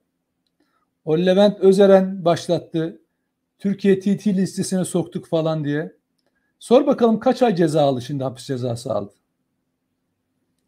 O 1.05 1.19
Levent 1.19 1.61
Özeren 1.61 2.25
başlattı. 2.25 3.01
Türkiye 3.59 4.01
TT 4.01 4.27
listesine 4.27 4.85
soktuk 4.85 5.27
falan 5.27 5.65
diye. 5.65 5.93
Sor 6.59 6.87
bakalım 6.87 7.21
kaç 7.21 7.43
ay 7.43 7.57
ceza 7.57 7.83
aldı 7.83 8.03
şimdi 8.03 8.25
hapis 8.25 8.47
cezası 8.47 8.93
aldı. 8.93 9.13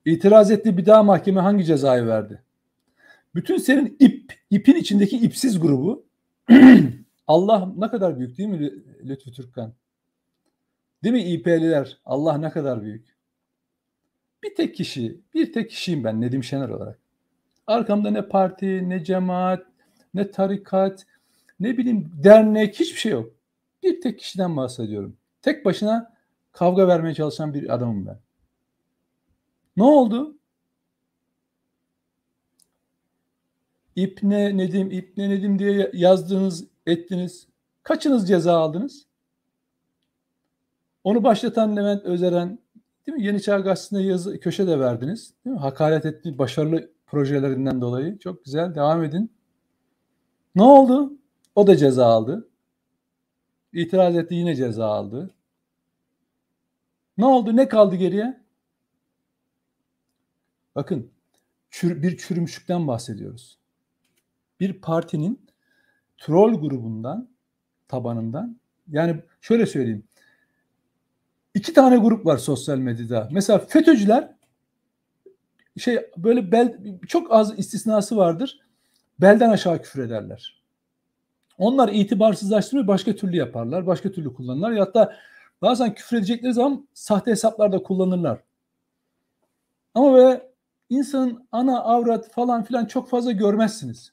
İtiraz 0.05 0.51
etti 0.51 0.77
bir 0.77 0.87
daha 0.87 1.03
mahkeme 1.03 1.41
hangi 1.41 1.65
cezayı 1.65 2.07
verdi? 2.07 2.43
Bütün 3.35 3.59
senin 3.59 3.97
ip, 4.01 4.33
ipin 4.51 4.75
içindeki 4.75 5.17
ipsiz 5.17 5.61
grubu 5.61 6.07
Allah 7.27 7.73
ne 7.77 7.89
kadar 7.89 8.19
büyük 8.19 8.39
değil 8.39 8.49
mi 8.49 8.73
Lütfü 9.05 9.33
Türkkan? 9.33 9.73
Değil 11.05 11.13
mi 11.15 11.23
İP'liler? 11.23 11.99
Allah 12.05 12.39
ne 12.39 12.51
kadar 12.51 12.83
büyük. 12.83 13.16
Bir 14.43 14.55
tek 14.55 14.75
kişi, 14.75 15.21
bir 15.35 15.53
tek 15.53 15.71
kişiyim 15.71 16.05
ben 16.05 16.21
Nedim 16.21 16.45
Şener 16.45 16.69
olarak. 16.69 16.99
Arkamda 17.67 18.11
ne 18.11 18.29
parti, 18.29 18.89
ne 18.89 19.05
cemaat, 19.05 19.67
ne 20.15 20.31
tarikat, 20.31 21.07
ne 21.61 21.79
bileyim 21.79 22.13
dernek 22.25 22.81
hiçbir 22.81 22.99
şey 22.99 23.13
yok. 23.13 23.31
Bir 23.83 24.01
tek 24.01 24.19
kişiden 24.19 24.57
bahsediyorum. 24.57 25.17
Tek 25.43 25.65
başına 25.65 26.13
kavga 26.53 26.89
vermeye 26.89 27.15
çalışan 27.15 27.55
bir 27.55 27.75
adamım 27.75 28.07
ben. 28.07 28.19
Ne 29.77 29.83
oldu? 29.83 30.37
İpne 33.97 34.57
Nedim, 34.57 34.91
İpne 34.91 35.31
Nedim 35.31 35.59
diye 35.59 35.91
yazdınız, 35.95 36.65
ettiniz. 36.87 37.49
Kaçınız 37.83 38.29
ceza 38.29 38.59
aldınız? 38.59 39.07
Onu 41.05 41.25
başlatan 41.25 41.77
Levent 41.77 42.05
Özeren, 42.05 42.59
değil 43.07 43.19
mi? 43.19 43.25
Yeni 43.25 43.43
Çağ 43.43 43.59
Gazetesi'nde 43.59 44.03
yazı, 44.03 44.41
köşe 44.41 44.67
de 44.67 44.81
verdiniz. 44.81 45.35
Değil 45.45 45.57
mi? 45.57 45.61
Hakaret 45.61 46.07
etti 46.07 46.39
başarılı 46.39 46.91
projelerinden 47.07 47.81
dolayı. 47.81 48.19
Çok 48.19 48.45
güzel, 48.45 48.75
devam 48.75 49.05
edin. 49.05 49.33
Ne 50.55 50.63
oldu? 50.63 51.13
O 51.55 51.67
da 51.67 51.77
ceza 51.77 52.07
aldı. 52.07 52.49
İtiraz 53.73 54.17
etti, 54.17 54.35
yine 54.35 54.57
ceza 54.57 54.87
aldı. 54.87 55.35
Ne 57.19 57.27
oldu? 57.27 57.57
Ne 57.57 57.69
kaldı 57.69 57.97
geriye? 57.97 58.41
Bakın, 60.75 61.11
çür, 61.71 62.03
bir 62.03 62.17
çürümüşlükten 62.17 62.89
bahsediyoruz. 62.89 63.59
Bir 64.61 64.81
partinin 64.81 65.47
troll 66.19 66.61
grubundan, 66.61 67.29
tabanından, 67.89 68.61
yani 68.89 69.23
şöyle 69.41 69.67
söyleyeyim. 69.67 70.05
İki 71.57 71.73
tane 71.73 71.97
grup 71.97 72.27
var 72.27 72.39
sosyal 72.39 72.79
medyada. 72.79 73.29
Mesela 73.33 73.59
FETÖ'cüler 73.59 74.35
şey 75.79 76.11
böyle 76.17 76.53
bel, 76.53 76.79
çok 77.09 77.33
az 77.33 77.59
istisnası 77.59 78.17
vardır. 78.17 78.61
Belden 79.21 79.51
aşağı 79.51 79.83
küfür 79.83 80.03
ederler. 80.03 80.63
Onlar 81.59 81.89
itibarsızlaştırmayı 81.89 82.87
başka 82.87 83.17
türlü 83.17 83.37
yaparlar. 83.37 83.87
Başka 83.87 84.13
türlü 84.13 84.35
kullanırlar. 84.35 84.71
Ya 84.71 84.83
hatta 84.83 85.17
bazen 85.63 85.95
küfür 85.95 86.17
edecekleri 86.17 86.55
zaman 86.55 86.89
sahte 86.95 87.31
hesaplar 87.31 87.73
da 87.73 87.83
kullanırlar. 87.83 88.39
Ama 89.95 90.13
böyle 90.13 90.53
insanın 90.91 91.49
ana 91.53 91.81
avrat 91.81 92.33
falan 92.33 92.65
filan 92.65 92.87
çok 92.87 93.09
fazla 93.09 93.33
görmezsiniz. 93.33 94.13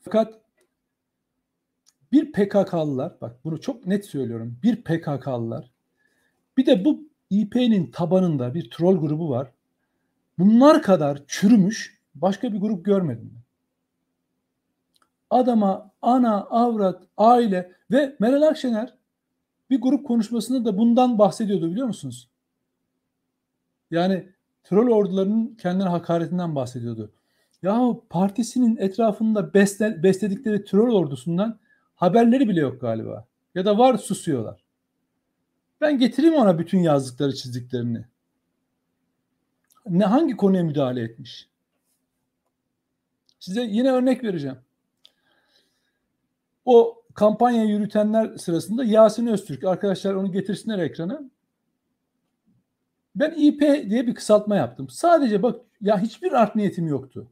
Fakat 0.00 0.43
bir 2.14 2.32
PKK'lılar, 2.32 3.12
bak 3.20 3.44
bunu 3.44 3.60
çok 3.60 3.86
net 3.86 4.06
söylüyorum, 4.06 4.58
bir 4.62 4.76
PKK'lılar, 4.76 5.70
bir 6.56 6.66
de 6.66 6.84
bu 6.84 7.08
İP'nin 7.30 7.90
tabanında 7.90 8.54
bir 8.54 8.70
troll 8.70 8.96
grubu 8.96 9.30
var. 9.30 9.50
Bunlar 10.38 10.82
kadar 10.82 11.22
çürümüş 11.26 11.98
başka 12.14 12.52
bir 12.52 12.58
grup 12.58 12.84
görmedim. 12.84 13.32
Adama 15.30 15.90
ana, 16.02 16.44
avrat, 16.44 17.02
aile 17.16 17.72
ve 17.90 18.16
Meral 18.20 18.42
Akşener 18.42 18.94
bir 19.70 19.80
grup 19.80 20.06
konuşmasında 20.06 20.64
da 20.64 20.78
bundan 20.78 21.18
bahsediyordu 21.18 21.70
biliyor 21.70 21.86
musunuz? 21.86 22.28
Yani 23.90 24.28
troll 24.64 24.88
ordularının 24.88 25.54
kendine 25.54 25.88
hakaretinden 25.88 26.54
bahsediyordu. 26.54 27.12
Yahu 27.62 28.04
partisinin 28.10 28.76
etrafında 28.76 29.54
besle, 29.54 30.02
besledikleri 30.02 30.64
troll 30.64 30.94
ordusundan 30.94 31.63
haberleri 32.04 32.48
bile 32.48 32.60
yok 32.60 32.80
galiba. 32.80 33.26
Ya 33.54 33.64
da 33.64 33.78
var 33.78 33.98
susuyorlar. 33.98 34.64
Ben 35.80 35.98
getireyim 35.98 36.34
ona 36.34 36.58
bütün 36.58 36.78
yazdıkları 36.78 37.34
çizdiklerini. 37.34 38.04
Ne 39.86 40.04
hangi 40.04 40.36
konuya 40.36 40.64
müdahale 40.64 41.02
etmiş? 41.02 41.48
Size 43.40 43.62
yine 43.62 43.92
örnek 43.92 44.24
vereceğim. 44.24 44.58
O 46.64 47.02
kampanya 47.14 47.64
yürütenler 47.64 48.36
sırasında 48.36 48.84
Yasin 48.84 49.26
Öztürk 49.26 49.64
arkadaşlar 49.64 50.14
onu 50.14 50.32
getirsinler 50.32 50.78
ekrana. 50.78 51.22
Ben 53.16 53.30
İP 53.30 53.60
diye 53.60 54.06
bir 54.06 54.14
kısaltma 54.14 54.56
yaptım. 54.56 54.88
Sadece 54.88 55.42
bak 55.42 55.60
ya 55.80 55.98
hiçbir 55.98 56.32
art 56.32 56.56
niyetim 56.56 56.86
yoktu. 56.86 57.26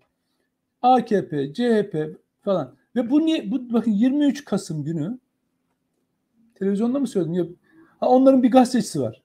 AKP, 0.82 1.52
CHP 1.54 2.18
falan. 2.40 2.76
Ve 2.96 3.10
bu 3.10 3.26
niye 3.26 3.50
bu 3.50 3.72
bakın 3.72 3.90
23 3.90 4.44
Kasım 4.44 4.84
günü 4.84 5.18
televizyonda 6.54 6.98
mı 6.98 7.06
söyledim? 7.06 7.56
Ha, 8.00 8.08
onların 8.08 8.42
bir 8.42 8.50
gazetecisi 8.50 9.00
var. 9.00 9.22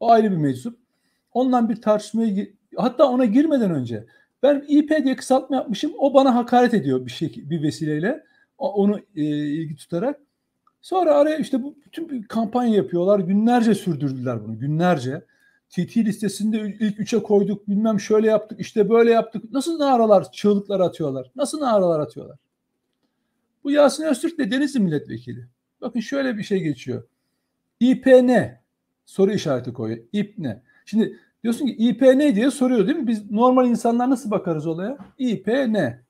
O 0.00 0.10
ayrı 0.10 0.30
bir 0.30 0.36
meczup. 0.36 0.78
Ondan 1.32 1.68
bir 1.68 1.76
tartışmaya 1.76 2.46
hatta 2.76 3.10
ona 3.10 3.24
girmeden 3.24 3.70
önce 3.70 4.06
ben 4.42 4.64
İP 4.68 5.04
diye 5.04 5.16
kısaltma 5.16 5.56
yapmışım. 5.56 5.92
O 5.98 6.14
bana 6.14 6.34
hakaret 6.34 6.74
ediyor 6.74 7.06
bir 7.06 7.10
şey 7.10 7.32
bir 7.36 7.62
vesileyle. 7.62 8.24
Onu 8.58 8.98
e, 9.16 9.22
ilgi 9.24 9.76
tutarak. 9.76 10.20
Sonra 10.82 11.14
araya 11.14 11.36
işte 11.36 11.62
bu 11.62 11.76
bütün 11.86 12.08
bir 12.08 12.22
kampanya 12.22 12.74
yapıyorlar. 12.74 13.18
Günlerce 13.18 13.74
sürdürdüler 13.74 14.44
bunu. 14.44 14.58
Günlerce. 14.58 15.22
TT 15.70 15.96
listesinde 15.96 16.76
ilk 16.80 17.00
üçe 17.00 17.22
koyduk. 17.22 17.68
Bilmem 17.68 18.00
şöyle 18.00 18.28
yaptık. 18.28 18.60
işte 18.60 18.90
böyle 18.90 19.10
yaptık. 19.10 19.52
Nasıl 19.52 19.78
naralar, 19.78 20.32
çığlıklar 20.32 20.80
atıyorlar? 20.80 21.30
Nasıl 21.36 21.60
naralar 21.60 22.00
atıyorlar? 22.00 22.38
Bu 23.64 23.70
Yasin 23.70 24.04
Öztürk 24.04 24.38
de 24.38 24.50
Denizli 24.50 24.80
milletvekili. 24.80 25.48
Bakın 25.80 26.00
şöyle 26.00 26.38
bir 26.38 26.42
şey 26.42 26.60
geçiyor. 26.60 27.02
İP 27.80 28.06
ne? 28.06 28.60
Soru 29.06 29.32
işareti 29.32 29.72
koyuyor. 29.72 30.04
İP? 30.12 30.38
Şimdi 30.84 31.18
diyorsun 31.42 31.66
ki 31.66 31.72
İP 31.72 32.02
ne 32.02 32.34
diye 32.34 32.50
soruyor 32.50 32.86
değil 32.86 32.98
mi? 32.98 33.06
Biz 33.06 33.30
normal 33.30 33.68
insanlar 33.68 34.10
nasıl 34.10 34.30
bakarız 34.30 34.66
olaya? 34.66 34.98
İP 35.18 35.46
ne? 35.46 36.00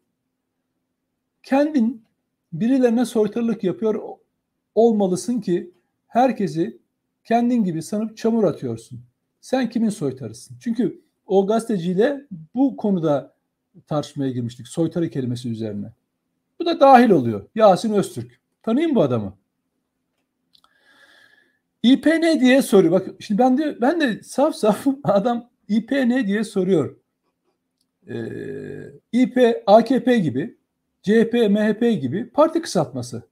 Kendin 1.42 2.04
birilerine 2.52 3.04
soytarılık 3.04 3.64
yapıyor 3.64 4.02
olmalısın 4.74 5.40
ki 5.40 5.70
herkesi 6.06 6.78
kendin 7.24 7.64
gibi 7.64 7.82
sanıp 7.82 8.16
çamur 8.16 8.44
atıyorsun. 8.44 9.00
Sen 9.44 9.68
kimin 9.68 9.88
soytarısın? 9.88 10.56
Çünkü 10.60 11.00
o 11.26 11.46
gazeteciyle 11.46 12.26
bu 12.54 12.76
konuda 12.76 13.34
tartışmaya 13.86 14.30
girmiştik. 14.30 14.68
Soytarı 14.68 15.10
kelimesi 15.10 15.48
üzerine. 15.48 15.86
Bu 16.58 16.66
da 16.66 16.80
dahil 16.80 17.10
oluyor. 17.10 17.46
Yasin 17.54 17.92
Öztürk. 17.92 18.40
Tanıyın 18.62 18.94
bu 18.94 19.02
adamı. 19.02 19.34
İP 21.82 22.06
ne 22.06 22.40
diye 22.40 22.62
soruyor. 22.62 22.92
Bak 22.92 23.06
şimdi 23.20 23.38
ben 23.38 23.58
de 23.58 23.80
ben 23.80 24.00
de 24.00 24.22
saf 24.22 24.54
saf 24.54 24.86
adam 25.04 25.50
İP 25.68 25.90
ne 25.90 26.26
diye 26.26 26.44
soruyor. 26.44 26.96
Ee, 28.08 28.16
İP 29.12 29.62
AKP 29.66 30.18
gibi, 30.18 30.56
CHP, 31.02 31.32
MHP 31.50 32.00
gibi 32.00 32.30
parti 32.30 32.62
kısaltması. 32.62 33.22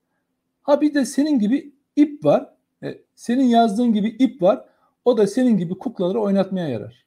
Ha 0.62 0.80
bir 0.80 0.94
de 0.94 1.04
senin 1.04 1.38
gibi 1.38 1.72
ip 1.96 2.24
var. 2.24 2.54
E, 2.82 2.98
senin 3.14 3.44
yazdığın 3.44 3.92
gibi 3.92 4.08
ip 4.08 4.42
var. 4.42 4.71
O 5.04 5.18
da 5.18 5.26
senin 5.26 5.56
gibi 5.56 5.78
kuklaları 5.78 6.20
oynatmaya 6.20 6.68
yarar. 6.68 7.04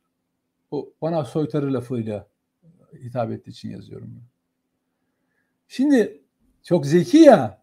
O 0.71 0.89
bana 1.01 1.25
soytarı 1.25 1.73
lafıyla 1.73 2.27
hitap 2.93 3.31
ettiği 3.31 3.49
için 3.49 3.69
yazıyorum. 3.69 4.21
Şimdi 5.67 6.21
çok 6.63 6.85
zeki 6.85 7.17
ya. 7.17 7.61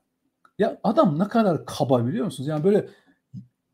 Ya 0.59 0.81
adam 0.85 1.19
ne 1.19 1.29
kadar 1.29 1.67
kaba 1.67 2.07
biliyor 2.07 2.25
musunuz? 2.25 2.49
Yani 2.49 2.65
böyle 2.65 2.89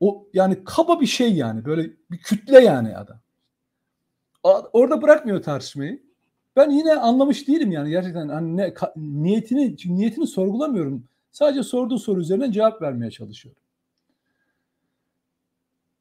o 0.00 0.26
yani 0.34 0.64
kaba 0.64 1.00
bir 1.00 1.06
şey 1.06 1.34
yani. 1.34 1.64
Böyle 1.64 1.90
bir 2.10 2.18
kütle 2.18 2.60
yani 2.60 2.96
adam. 2.96 3.18
Orada 4.72 5.02
bırakmıyor 5.02 5.42
tartışmayı. 5.42 6.02
Ben 6.56 6.70
yine 6.70 6.94
anlamış 6.94 7.48
değilim 7.48 7.72
yani 7.72 7.90
gerçekten 7.90 8.28
hani 8.28 8.56
ne, 8.56 8.74
ka, 8.74 8.92
niyetini 8.96 9.76
niyetini 9.86 10.26
sorgulamıyorum. 10.26 11.04
Sadece 11.30 11.62
sorduğu 11.62 11.98
soru 11.98 12.20
üzerine 12.20 12.52
cevap 12.52 12.82
vermeye 12.82 13.10
çalışıyorum. 13.10 13.62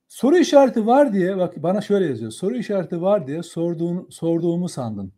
Soru 0.07 0.37
işareti 0.37 0.87
var 0.87 1.13
diye 1.13 1.37
bak 1.37 1.63
bana 1.63 1.81
şöyle 1.81 2.05
yazıyor. 2.05 2.31
Soru 2.31 2.57
işareti 2.57 3.01
var 3.01 3.27
diye 3.27 3.43
sorduğunu, 3.43 4.07
sorduğumu 4.11 4.69
sandın. 4.69 5.13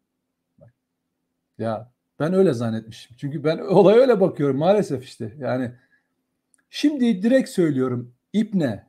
Ya 1.58 1.92
ben 2.20 2.34
öyle 2.34 2.54
zannetmişim. 2.54 3.18
Çünkü 3.20 3.44
ben 3.44 3.58
olaya 3.70 3.98
öyle 3.98 4.22
bakıyorum 4.22 4.58
maalesef 4.58 5.04
işte. 5.04 5.34
Yani 5.40 5.72
şimdi 6.70 7.24
direkt 7.24 7.50
söylüyorum. 7.50 8.14
İpne. 8.34 8.88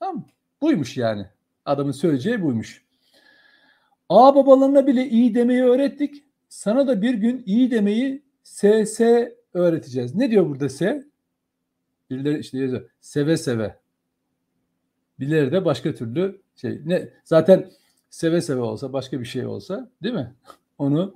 Tamam 0.00 0.26
Buymuş 0.62 0.96
yani. 0.96 1.26
Adamın 1.64 1.92
söyleyeceği 1.92 2.42
buymuş. 2.42 2.84
A 4.08 4.34
babalarına 4.34 4.86
bile 4.86 5.08
iyi 5.08 5.34
demeyi 5.34 5.62
öğrettik. 5.62 6.24
Sana 6.48 6.86
da 6.86 7.02
bir 7.02 7.14
gün 7.14 7.42
iyi 7.46 7.70
demeyi 7.70 8.22
SS 8.42 9.00
öğreteceğiz. 9.54 10.14
Ne 10.14 10.30
diyor 10.30 10.48
burada 10.48 10.68
S? 10.68 11.04
Birileri 12.10 12.38
işte 12.38 12.58
yazıyor. 12.58 12.90
Seve 13.00 13.36
seve. 13.36 13.81
Birileri 15.22 15.52
de 15.52 15.64
başka 15.64 15.94
türlü 15.94 16.40
şey. 16.56 16.80
Ne 16.84 17.08
zaten 17.24 17.70
seve 18.10 18.40
seve 18.40 18.60
olsa 18.60 18.92
başka 18.92 19.20
bir 19.20 19.24
şey 19.24 19.46
olsa 19.46 19.90
değil 20.02 20.14
mi? 20.14 20.34
Onu 20.78 21.14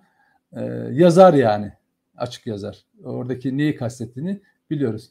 e, 0.53 0.63
yazar 0.93 1.35
yani. 1.35 1.73
Açık 2.17 2.47
yazar. 2.47 2.85
Oradaki 3.05 3.59
neyi 3.59 3.77
kastettiğini 3.77 4.41
biliyoruz. 4.71 5.11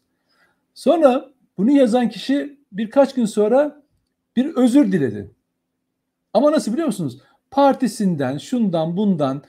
Sonra 0.74 1.30
bunu 1.58 1.72
yazan 1.72 2.10
kişi 2.10 2.60
birkaç 2.72 3.14
gün 3.14 3.26
sonra 3.26 3.82
bir 4.36 4.56
özür 4.56 4.92
diledi. 4.92 5.32
Ama 6.34 6.52
nasıl 6.52 6.74
biliyor 6.74 6.88
musunuz? 6.88 7.22
Partisinden, 7.52 8.38
şundan, 8.38 8.98
bundan, 8.98 9.44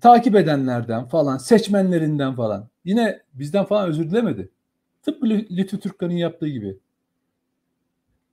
takip 0.00 0.36
edenlerden 0.36 1.04
falan, 1.04 1.38
seçmenlerinden 1.38 2.34
falan. 2.34 2.68
Yine 2.84 3.20
bizden 3.34 3.64
falan 3.64 3.88
özür 3.88 4.10
dilemedi. 4.10 4.48
Tıpkı 5.02 5.26
Lütfü 5.26 5.80
Türkkan'ın 5.80 6.16
yaptığı 6.16 6.48
gibi. 6.48 6.78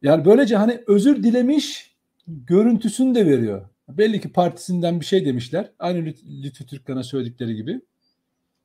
Yani 0.01 0.25
böylece 0.25 0.55
hani 0.55 0.83
özür 0.88 1.23
dilemiş 1.23 1.95
görüntüsünü 2.27 3.15
de 3.15 3.25
veriyor. 3.25 3.65
Belli 3.89 4.21
ki 4.21 4.31
partisinden 4.31 4.99
bir 4.99 5.05
şey 5.05 5.25
demişler. 5.25 5.71
Aynı 5.79 6.05
Lütfü 6.43 6.65
Türkkan'a 6.65 7.03
söyledikleri 7.03 7.55
gibi. 7.55 7.81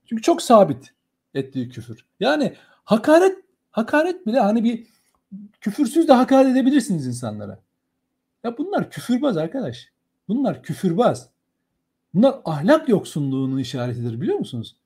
Çünkü 0.06 0.22
çok 0.22 0.42
sabit 0.42 0.92
ettiği 1.34 1.68
küfür. 1.68 2.04
Yani 2.20 2.52
hakaret 2.84 3.38
hakaret 3.70 4.26
bile 4.26 4.40
hani 4.40 4.64
bir 4.64 4.86
küfürsüz 5.60 6.08
de 6.08 6.12
hakaret 6.12 6.52
edebilirsiniz 6.52 7.06
insanlara. 7.06 7.58
Ya 8.44 8.58
bunlar 8.58 8.90
küfürbaz 8.90 9.36
arkadaş. 9.36 9.88
Bunlar 10.28 10.62
küfürbaz. 10.62 11.28
Bunlar 12.14 12.40
ahlak 12.44 12.88
yoksunluğunun 12.88 13.58
işaretidir 13.58 14.20
biliyor 14.20 14.38
musunuz? 14.38 14.76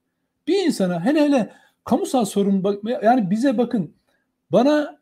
Bir 0.47 0.67
insana 0.67 1.05
hele 1.05 1.21
hele 1.21 1.53
kamusal 1.85 2.25
sorun 2.25 2.83
yani 3.03 3.31
bize 3.31 3.59
bakın 3.59 3.95
bana 4.53 4.98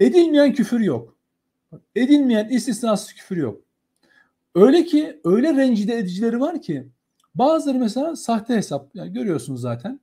edilmeyen 0.00 0.52
küfür 0.52 0.80
yok. 0.80 1.16
Edilmeyen 1.94 2.48
istisnasız 2.48 3.12
küfür 3.12 3.36
yok. 3.36 3.60
Öyle 4.54 4.84
ki 4.84 5.20
öyle 5.24 5.54
rencide 5.54 5.98
edicileri 5.98 6.40
var 6.40 6.62
ki 6.62 6.88
bazıları 7.34 7.78
mesela 7.78 8.16
sahte 8.16 8.54
hesap 8.54 8.94
yani 8.94 9.12
görüyorsunuz 9.12 9.60
zaten. 9.60 10.00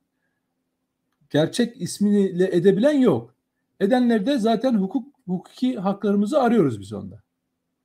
Gerçek 1.30 1.82
ismiyle 1.82 2.56
edebilen 2.56 2.98
yok. 2.98 3.34
Edenlerde 3.80 4.38
zaten 4.38 4.74
hukuk 4.74 5.08
hukuki 5.26 5.76
haklarımızı 5.78 6.40
arıyoruz 6.40 6.80
biz 6.80 6.92
onda. 6.92 7.22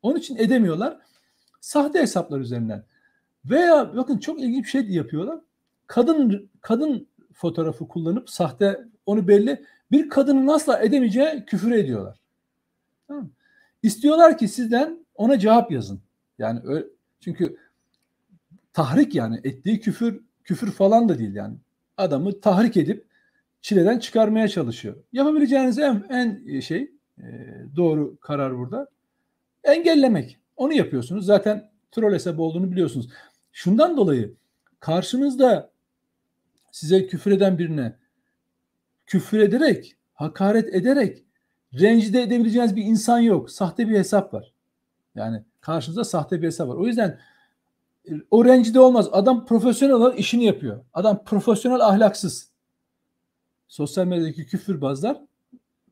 Onun 0.01 0.19
için 0.19 0.35
edemiyorlar. 0.35 0.97
Sahte 1.61 1.99
hesaplar 1.99 2.39
üzerinden. 2.39 2.83
Veya 3.45 3.95
bakın 3.95 4.17
çok 4.17 4.39
ilginç 4.39 4.65
bir 4.65 4.69
şey 4.69 4.89
yapıyorlar. 4.89 5.39
Kadın 5.87 6.49
kadın 6.61 7.07
fotoğrafı 7.33 7.87
kullanıp 7.87 8.29
sahte 8.29 8.87
onu 9.05 9.27
belli 9.27 9.65
bir 9.91 10.09
kadının 10.09 10.47
asla 10.47 10.79
edemeyeceği 10.79 11.45
küfür 11.45 11.71
ediyorlar. 11.71 12.19
Tamam. 13.07 13.29
İstiyorlar 13.83 14.37
ki 14.37 14.47
sizden 14.47 15.05
ona 15.15 15.39
cevap 15.39 15.71
yazın. 15.71 16.01
Yani 16.39 16.59
öyle, 16.63 16.85
çünkü 17.19 17.57
tahrik 18.73 19.15
yani 19.15 19.39
ettiği 19.43 19.79
küfür 19.79 20.21
küfür 20.43 20.71
falan 20.71 21.09
da 21.09 21.19
değil 21.19 21.35
yani. 21.35 21.57
Adamı 21.97 22.41
tahrik 22.41 22.77
edip 22.77 23.05
çileden 23.61 23.99
çıkarmaya 23.99 24.47
çalışıyor. 24.47 24.95
Yapabileceğiniz 25.13 25.79
en, 25.79 26.05
en 26.09 26.59
şey 26.59 26.91
e, 27.17 27.25
doğru 27.75 28.17
karar 28.17 28.57
burada 28.57 28.87
engellemek. 29.63 30.37
Onu 30.57 30.73
yapıyorsunuz. 30.73 31.25
Zaten 31.25 31.69
troll 31.91 32.13
hesabı 32.13 32.41
olduğunu 32.41 32.71
biliyorsunuz. 32.71 33.09
Şundan 33.51 33.97
dolayı 33.97 34.33
karşınızda 34.79 35.71
size 36.71 37.07
küfür 37.07 37.31
eden 37.31 37.57
birine 37.57 37.95
küfür 39.07 39.39
ederek, 39.39 39.95
hakaret 40.13 40.75
ederek 40.75 41.23
rencide 41.73 42.21
edebileceğiniz 42.21 42.75
bir 42.75 42.83
insan 42.83 43.19
yok. 43.19 43.51
Sahte 43.51 43.89
bir 43.89 43.97
hesap 43.97 44.33
var. 44.33 44.53
Yani 45.15 45.43
karşınızda 45.61 46.03
sahte 46.03 46.41
bir 46.41 46.47
hesap 46.47 46.69
var. 46.69 46.75
O 46.75 46.87
yüzden 46.87 47.19
e, 48.09 48.11
o 48.31 48.45
rencide 48.45 48.79
olmaz. 48.79 49.09
Adam 49.11 49.45
profesyonel 49.45 49.95
olarak 49.95 50.19
işini 50.19 50.45
yapıyor. 50.45 50.85
Adam 50.93 51.23
profesyonel 51.23 51.79
ahlaksız. 51.79 52.51
Sosyal 53.67 54.05
medyadaki 54.05 54.45
küfürbazlar 54.45 55.21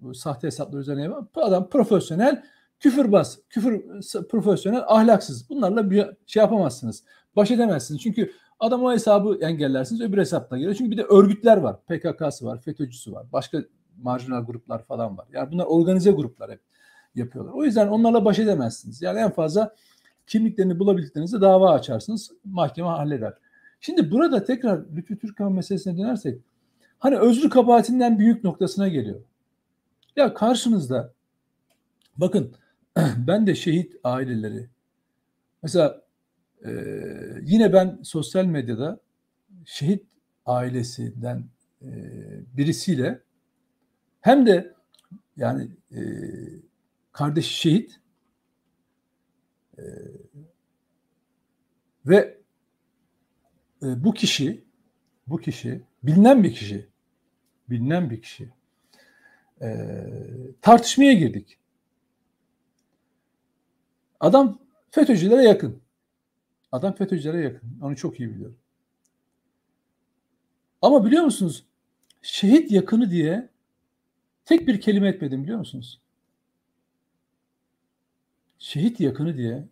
bu 0.02 0.16
sahte 0.16 0.48
hesaplar 0.48 0.80
üzerine 0.80 1.02
yapıyor. 1.02 1.28
Adam 1.36 1.70
profesyonel 1.70 2.44
küfürbaz, 2.80 3.40
küfür 3.50 4.02
profesyonel, 4.30 4.84
ahlaksız. 4.88 5.50
Bunlarla 5.50 5.92
bir 5.92 6.06
şey 6.26 6.42
yapamazsınız. 6.42 7.04
Baş 7.36 7.52
edemezsiniz. 7.52 8.02
Çünkü 8.02 8.32
adam 8.60 8.84
o 8.84 8.92
hesabı 8.92 9.38
engellersiniz 9.42 10.02
öbür 10.02 10.18
hesapta 10.18 10.58
geliyor. 10.58 10.76
Çünkü 10.76 10.92
bir 10.92 10.98
de 10.98 11.04
örgütler 11.04 11.58
var. 11.58 11.78
PKK'sı 11.82 12.46
var, 12.46 12.62
FETÖ'cüsü 12.62 13.12
var. 13.12 13.26
Başka 13.34 13.64
marjinal 14.02 14.46
gruplar 14.46 14.84
falan 14.84 15.18
var. 15.18 15.26
Yani 15.34 15.52
bunlar 15.52 15.66
organize 15.66 16.12
gruplar 16.12 16.52
hep 16.52 16.60
yapıyorlar. 17.16 17.52
O 17.54 17.64
yüzden 17.64 17.88
onlarla 17.88 18.26
baş 18.26 18.40
edemezsiniz. 18.40 19.02
Yani 19.02 19.20
en 19.20 19.32
fazla 19.32 19.76
kimliklerini 20.28 20.80
bulabildiklerinizde 20.80 21.42
dava 21.42 21.72
açarsınız. 21.72 22.32
Mahkeme 22.46 22.88
halleder. 22.88 23.34
Şimdi 23.80 24.12
burada 24.12 24.44
tekrar 24.44 24.82
Lütfü 24.96 25.20
Türkan 25.20 25.52
meselesine 25.52 25.98
dönersek 25.98 26.42
hani 27.00 27.18
özrü 27.18 27.50
kabahatinden 27.50 28.20
büyük 28.20 28.44
noktasına 28.44 28.88
geliyor. 28.88 29.20
Ya 30.16 30.34
karşınızda 30.34 31.14
bakın 32.18 32.56
ben 33.18 33.48
de 33.48 33.56
şehit 33.56 33.96
aileleri 34.04 34.70
mesela 35.64 36.05
e, 36.66 36.72
yine 37.42 37.74
ben 37.74 38.00
sosyal 38.04 38.46
medyada 38.46 39.00
şehit 39.66 40.06
ailesinden 40.46 41.46
e, 41.82 41.90
birisiyle 42.58 43.22
hem 44.22 44.46
de 44.46 44.74
yani 45.38 45.72
e, 45.92 46.02
kardeş 47.12 47.46
şehit 47.46 48.00
e, 49.78 49.84
ve 52.06 52.38
e, 53.84 54.04
bu 54.04 54.14
kişi 54.14 54.66
bu 55.28 55.38
kişi 55.38 55.82
bilinen 56.04 56.44
bir 56.44 56.54
kişi 56.54 56.90
bilinen 57.70 58.10
bir 58.10 58.22
kişi 58.22 58.50
e, 59.62 59.88
tartışmaya 60.62 61.14
girdik. 61.14 61.60
Adam 64.20 64.60
FETÖ'cülere 64.92 65.44
yakın. 65.44 65.85
Adam 66.76 66.96
FETÖ'cülere 66.96 67.44
yakın. 67.44 67.80
Onu 67.82 67.96
çok 67.96 68.20
iyi 68.20 68.30
biliyorum. 68.30 68.58
Ama 70.82 71.06
biliyor 71.06 71.24
musunuz? 71.24 71.66
Şehit 72.22 72.72
yakını 72.72 73.12
diye 73.12 73.50
tek 74.46 74.68
bir 74.68 74.82
kelime 74.82 75.08
etmedim 75.08 75.44
biliyor 75.44 75.60
musunuz? 75.60 76.02
Şehit 78.60 79.00
yakını 79.00 79.38
diye 79.38 79.68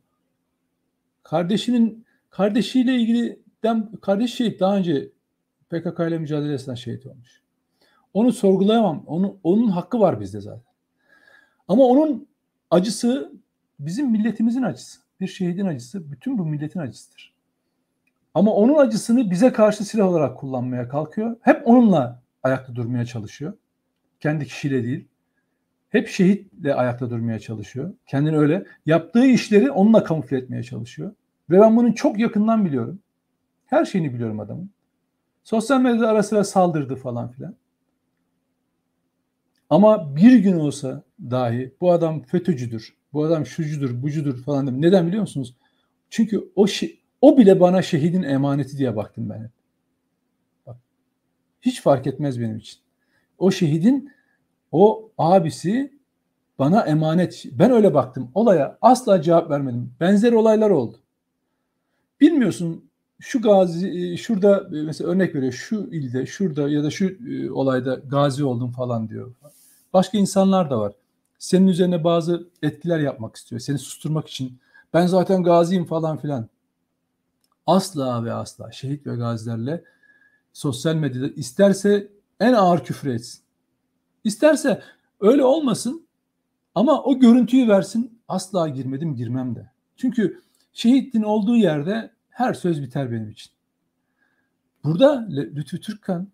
kardeşinin 1.24 2.06
kardeşiyle 2.30 2.96
ilgili 2.96 3.39
kardeş 4.02 4.34
şehit 4.34 4.60
daha 4.60 4.78
önce 4.78 5.10
PKK 5.70 6.00
ile 6.00 6.18
mücadelesinden 6.18 6.76
şehit 6.76 7.06
olmuş. 7.06 7.42
Onu 8.13 8.32
sorgulayamam. 8.32 9.04
Onu, 9.08 9.38
onun 9.44 9.68
hakkı 9.68 10.00
var 10.00 10.22
bizde 10.22 10.42
zaten. 10.42 10.74
Ama 11.68 11.84
onun 11.84 12.28
acısı 12.72 13.34
bizim 13.80 14.12
milletimizin 14.12 14.63
acısı. 14.63 15.03
Bir 15.24 15.28
şehidin 15.28 15.66
acısı 15.66 16.12
bütün 16.12 16.38
bu 16.38 16.46
milletin 16.46 16.80
acısıdır. 16.80 17.34
Ama 18.34 18.54
onun 18.54 18.76
acısını 18.76 19.32
bize 19.32 19.54
karşı 19.54 19.84
silah 19.84 20.08
olarak 20.08 20.38
kullanmaya 20.38 20.88
kalkıyor. 20.90 21.38
Hep 21.42 21.68
onunla 21.68 22.24
ayakta 22.44 22.76
durmaya 22.76 23.06
çalışıyor. 23.06 23.54
Kendi 24.20 24.46
kişiyle 24.46 24.84
değil. 24.84 25.08
Hep 25.90 26.08
şehitle 26.08 26.76
ayakta 26.76 27.10
durmaya 27.10 27.40
çalışıyor. 27.40 27.94
Kendini 28.08 28.38
öyle. 28.38 28.66
Yaptığı 28.86 29.26
işleri 29.26 29.72
onunla 29.72 30.04
kamufle 30.04 30.38
etmeye 30.38 30.64
çalışıyor. 30.64 31.12
Ve 31.50 31.60
ben 31.60 31.78
bunu 31.78 31.96
çok 31.96 32.20
yakından 32.20 32.66
biliyorum. 32.66 33.00
Her 33.66 33.86
şeyini 33.86 34.14
biliyorum 34.14 34.40
adamın. 34.40 34.72
Sosyal 35.44 35.82
medyada 35.82 36.10
ara 36.10 36.24
sıra 36.24 36.44
saldırdı 36.44 36.96
falan 36.96 37.32
filan. 37.32 37.56
Ama 39.70 40.16
bir 40.16 40.40
gün 40.40 40.60
olsa 40.60 41.04
dahi 41.22 41.74
bu 41.82 41.92
adam 41.92 42.22
FETÖ'cüdür, 42.22 43.03
bu 43.13 43.23
adam 43.23 43.45
şucudur, 43.45 44.02
bucudur 44.02 44.43
falan 44.43 44.67
dedim. 44.67 44.82
Neden 44.82 45.08
biliyor 45.08 45.21
musunuz? 45.21 45.56
Çünkü 46.10 46.52
o 46.56 46.67
şey, 46.67 46.99
o 47.21 47.38
bile 47.38 47.60
bana 47.60 47.82
şehidin 47.82 48.23
emaneti 48.23 48.78
diye 48.78 48.95
baktım 48.95 49.30
ben. 49.30 49.49
Bak, 50.67 50.78
Hiç 51.62 51.82
fark 51.82 52.08
etmez 52.08 52.39
benim 52.39 52.58
için. 52.58 52.80
O 53.38 53.52
şehidin 53.52 54.12
o 54.71 55.12
abisi 55.17 55.93
bana 56.60 56.82
emanet. 56.82 57.45
Ben 57.52 57.71
öyle 57.71 57.93
baktım. 57.93 58.32
Olaya 58.34 58.78
asla 58.82 59.21
cevap 59.21 59.49
vermedim. 59.49 59.93
Benzer 59.99 60.34
olaylar 60.34 60.69
oldu. 60.69 60.99
Bilmiyorsun 62.21 62.89
şu 63.19 63.41
gazi 63.41 64.13
e, 64.13 64.17
şurada 64.17 64.78
e, 64.78 64.82
mesela 64.82 65.10
örnek 65.10 65.36
veriyor 65.36 65.54
şu 65.54 65.76
ilde 65.76 66.26
şurada 66.26 66.69
ya 66.69 66.84
da 66.84 66.89
şu 66.89 67.06
e, 67.06 67.52
olayda 67.52 67.95
gazi 67.95 68.43
oldum 68.43 68.71
falan 68.71 69.10
diyor. 69.10 69.34
Başka 69.93 70.17
insanlar 70.17 70.69
da 70.69 70.80
var. 70.80 70.93
Senin 71.44 71.68
üzerine 71.68 72.04
bazı 72.04 72.50
etkiler 72.62 73.00
yapmak 73.00 73.36
istiyor. 73.36 73.60
Seni 73.60 73.80
susturmak 73.80 74.28
için. 74.28 74.60
Ben 74.94 75.08
zaten 75.08 75.44
gaziyim 75.44 75.86
falan 75.86 76.18
filan. 76.18 76.50
Asla 77.68 78.26
ve 78.26 78.34
asla 78.34 78.72
şehit 78.72 79.08
ve 79.08 79.16
gazilerle 79.16 79.84
sosyal 80.54 80.96
medyada 80.96 81.28
isterse 81.28 82.12
en 82.40 82.54
ağır 82.54 82.84
küfür 82.84 83.10
etsin. 83.10 83.44
İsterse 84.24 84.82
öyle 85.20 85.44
olmasın 85.44 86.08
ama 86.76 87.04
o 87.04 87.20
görüntüyü 87.20 87.68
versin 87.68 88.20
asla 88.28 88.70
girmedim 88.70 89.16
girmem 89.16 89.56
de. 89.56 89.72
Çünkü 89.98 90.42
şehitin 90.74 91.24
olduğu 91.24 91.56
yerde 91.56 92.12
her 92.30 92.54
söz 92.54 92.82
biter 92.82 93.12
benim 93.12 93.30
için. 93.30 93.52
Burada 94.84 95.28
Lütfü 95.30 95.82
Türkkan 95.82 96.28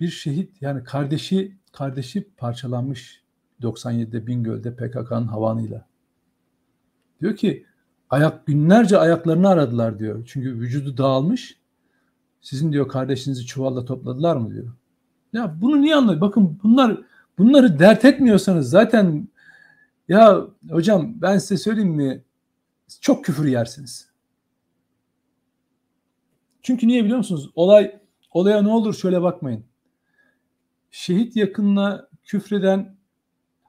bir 0.00 0.08
şehit 0.08 0.62
yani 0.62 0.84
kardeşi 0.84 1.56
kardeşi 1.72 2.30
parçalanmış 2.36 3.21
97'de 3.62 4.26
Bingöl'de 4.26 4.74
PKK'nın 4.74 5.26
havanıyla. 5.26 5.86
Diyor 7.20 7.36
ki 7.36 7.66
ayak 8.10 8.46
günlerce 8.46 8.98
ayaklarını 8.98 9.48
aradılar 9.48 9.98
diyor. 9.98 10.24
Çünkü 10.26 10.54
vücudu 10.54 10.96
dağılmış. 10.96 11.58
Sizin 12.40 12.72
diyor 12.72 12.88
kardeşinizi 12.88 13.46
çuvalla 13.46 13.84
topladılar 13.84 14.36
mı 14.36 14.50
diyor. 14.54 14.72
Ya 15.32 15.56
bunu 15.60 15.82
niye 15.82 15.96
anlıyor? 15.96 16.20
Bakın 16.20 16.58
bunlar 16.62 17.00
bunları 17.38 17.78
dert 17.78 18.04
etmiyorsanız 18.04 18.70
zaten 18.70 19.28
ya 20.08 20.46
hocam 20.70 21.22
ben 21.22 21.38
size 21.38 21.56
söyleyeyim 21.56 21.90
mi? 21.90 22.24
Çok 23.00 23.24
küfür 23.24 23.44
yersiniz. 23.44 24.08
Çünkü 26.62 26.88
niye 26.88 27.04
biliyor 27.04 27.18
musunuz? 27.18 27.50
Olay 27.54 28.00
olaya 28.30 28.62
ne 28.62 28.68
olur 28.68 28.94
şöyle 28.94 29.22
bakmayın. 29.22 29.64
Şehit 30.90 31.36
yakınına 31.36 32.08
küfreden 32.24 32.96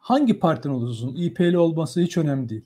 hangi 0.04 0.40
partiden 0.40 0.74
olursa 0.74 1.06
olsun 1.06 1.16
İP'li 1.16 1.58
olması 1.58 2.02
hiç 2.02 2.18
önemli 2.18 2.50
değil. 2.50 2.66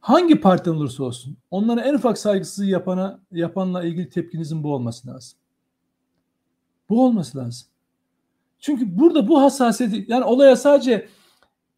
Hangi 0.00 0.40
partiden 0.40 0.74
olursa 0.74 1.04
olsun 1.04 1.36
onlara 1.50 1.80
en 1.80 1.94
ufak 1.94 2.18
saygısızlığı 2.18 2.66
yapana 2.66 3.20
yapanla 3.32 3.84
ilgili 3.84 4.10
tepkinizin 4.10 4.62
bu 4.62 4.74
olması 4.74 5.08
lazım. 5.08 5.38
Bu 6.88 7.04
olması 7.04 7.38
lazım. 7.38 7.68
Çünkü 8.58 8.98
burada 8.98 9.28
bu 9.28 9.42
hassasiyeti 9.42 10.04
yani 10.08 10.24
olaya 10.24 10.56
sadece 10.56 11.08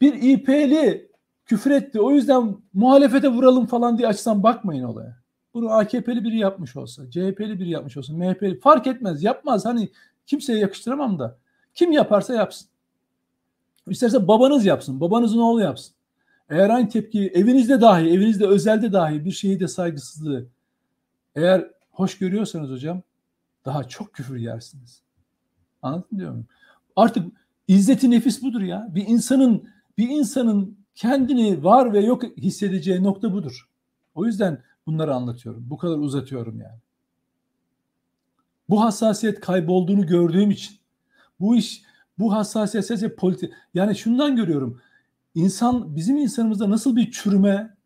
bir 0.01 0.15
İP'li 0.15 1.11
küfür 1.47 1.71
etti 1.71 2.01
o 2.01 2.11
yüzden 2.11 2.57
muhalefete 2.73 3.29
vuralım 3.29 3.67
falan 3.67 3.99
diye 3.99 4.09
açsan 4.09 4.43
bakmayın 4.43 4.85
olaya. 4.85 5.17
Bunu 5.55 5.71
AKP'li 5.71 6.25
biri 6.25 6.39
yapmış 6.39 6.77
olsa, 6.77 7.11
CHP'li 7.11 7.61
biri 7.61 7.71
yapmış 7.71 7.97
olsa, 7.97 8.13
MHP'li 8.13 8.61
fark 8.61 8.87
etmez 8.87 9.23
yapmaz. 9.23 9.65
Hani 9.65 9.89
kimseye 10.27 10.59
yakıştıramam 10.59 11.19
da 11.19 11.39
kim 11.75 11.93
yaparsa 11.93 12.35
yapsın. 12.35 12.72
İsterse 13.88 14.29
babanız 14.29 14.64
yapsın, 14.64 15.01
babanızın 15.01 15.38
oğlu 15.38 15.61
yapsın. 15.61 15.95
Eğer 16.51 16.71
aynı 16.71 16.88
tepkiyi 16.88 17.29
evinizde 17.29 17.81
dahi, 17.81 18.11
evinizde 18.11 18.47
özelde 18.47 18.92
dahi 18.92 19.25
bir 19.25 19.31
şehide 19.31 19.68
saygısızlığı 19.68 20.47
eğer 21.35 21.71
hoş 21.90 22.18
görüyorsanız 22.18 22.71
hocam 22.71 23.03
daha 23.64 23.85
çok 23.85 24.12
küfür 24.12 24.37
yersiniz. 24.37 25.03
Anladın 25.83 26.18
diyor 26.18 26.31
muyum? 26.31 26.47
Artık 26.97 27.27
izzeti 27.68 28.11
nefis 28.11 28.42
budur 28.42 28.61
ya. 28.61 28.88
Bir 28.90 29.07
insanın 29.07 29.68
bir 29.99 30.09
insanın 30.09 30.79
kendini 30.95 31.64
var 31.64 31.92
ve 31.92 32.01
yok 32.01 32.23
hissedeceği 32.37 33.03
nokta 33.03 33.33
budur. 33.33 33.68
O 34.14 34.27
yüzden 34.27 34.62
bunları 34.87 35.14
anlatıyorum. 35.14 35.66
Bu 35.71 35.77
kadar 35.77 35.99
uzatıyorum 35.99 36.61
yani. 36.61 36.79
Bu 38.68 38.83
hassasiyet 38.83 39.40
kaybolduğunu 39.40 40.07
gördüğüm 40.07 40.51
için 40.51 40.77
bu 41.40 41.57
iş 41.57 41.83
bu 42.18 42.35
hassasiyet 42.35 43.18
politik 43.18 43.53
yani 43.75 43.96
şundan 43.96 44.37
görüyorum. 44.37 44.81
İnsan 45.35 45.96
bizim 45.96 46.16
insanımızda 46.16 46.70
nasıl 46.70 46.96
bir 46.96 47.11
çürüme 47.11 47.77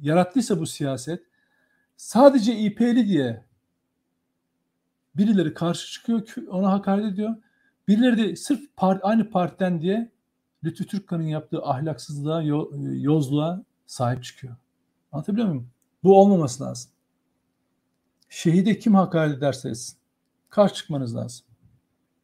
yarattıysa 0.00 0.60
bu 0.60 0.66
siyaset 0.66 1.22
sadece 1.96 2.58
İP'li 2.58 3.08
diye 3.08 3.44
birileri 5.14 5.54
karşı 5.54 5.92
çıkıyor 5.92 6.22
ona 6.48 6.72
hakaret 6.72 7.12
ediyor. 7.12 7.36
Birileri 7.88 8.18
de 8.18 8.36
sırf 8.36 8.76
part, 8.76 9.04
aynı 9.04 9.30
partiden 9.30 9.80
diye 9.80 10.12
Lütfü 10.64 10.86
Türkkan'ın 10.86 11.22
yaptığı 11.22 11.62
ahlaksızlığa, 11.62 12.42
yozluğa 12.92 13.64
sahip 13.86 14.24
çıkıyor. 14.24 14.56
Anlatabiliyor 15.12 15.48
muyum? 15.48 15.70
Bu 16.04 16.20
olmaması 16.20 16.64
lazım. 16.64 16.90
Şehide 18.28 18.78
kim 18.78 18.94
hakaret 18.94 19.38
ederse 19.38 19.68
etsin. 19.68 19.98
Karşı 20.50 20.74
çıkmanız 20.74 21.16
lazım. 21.16 21.46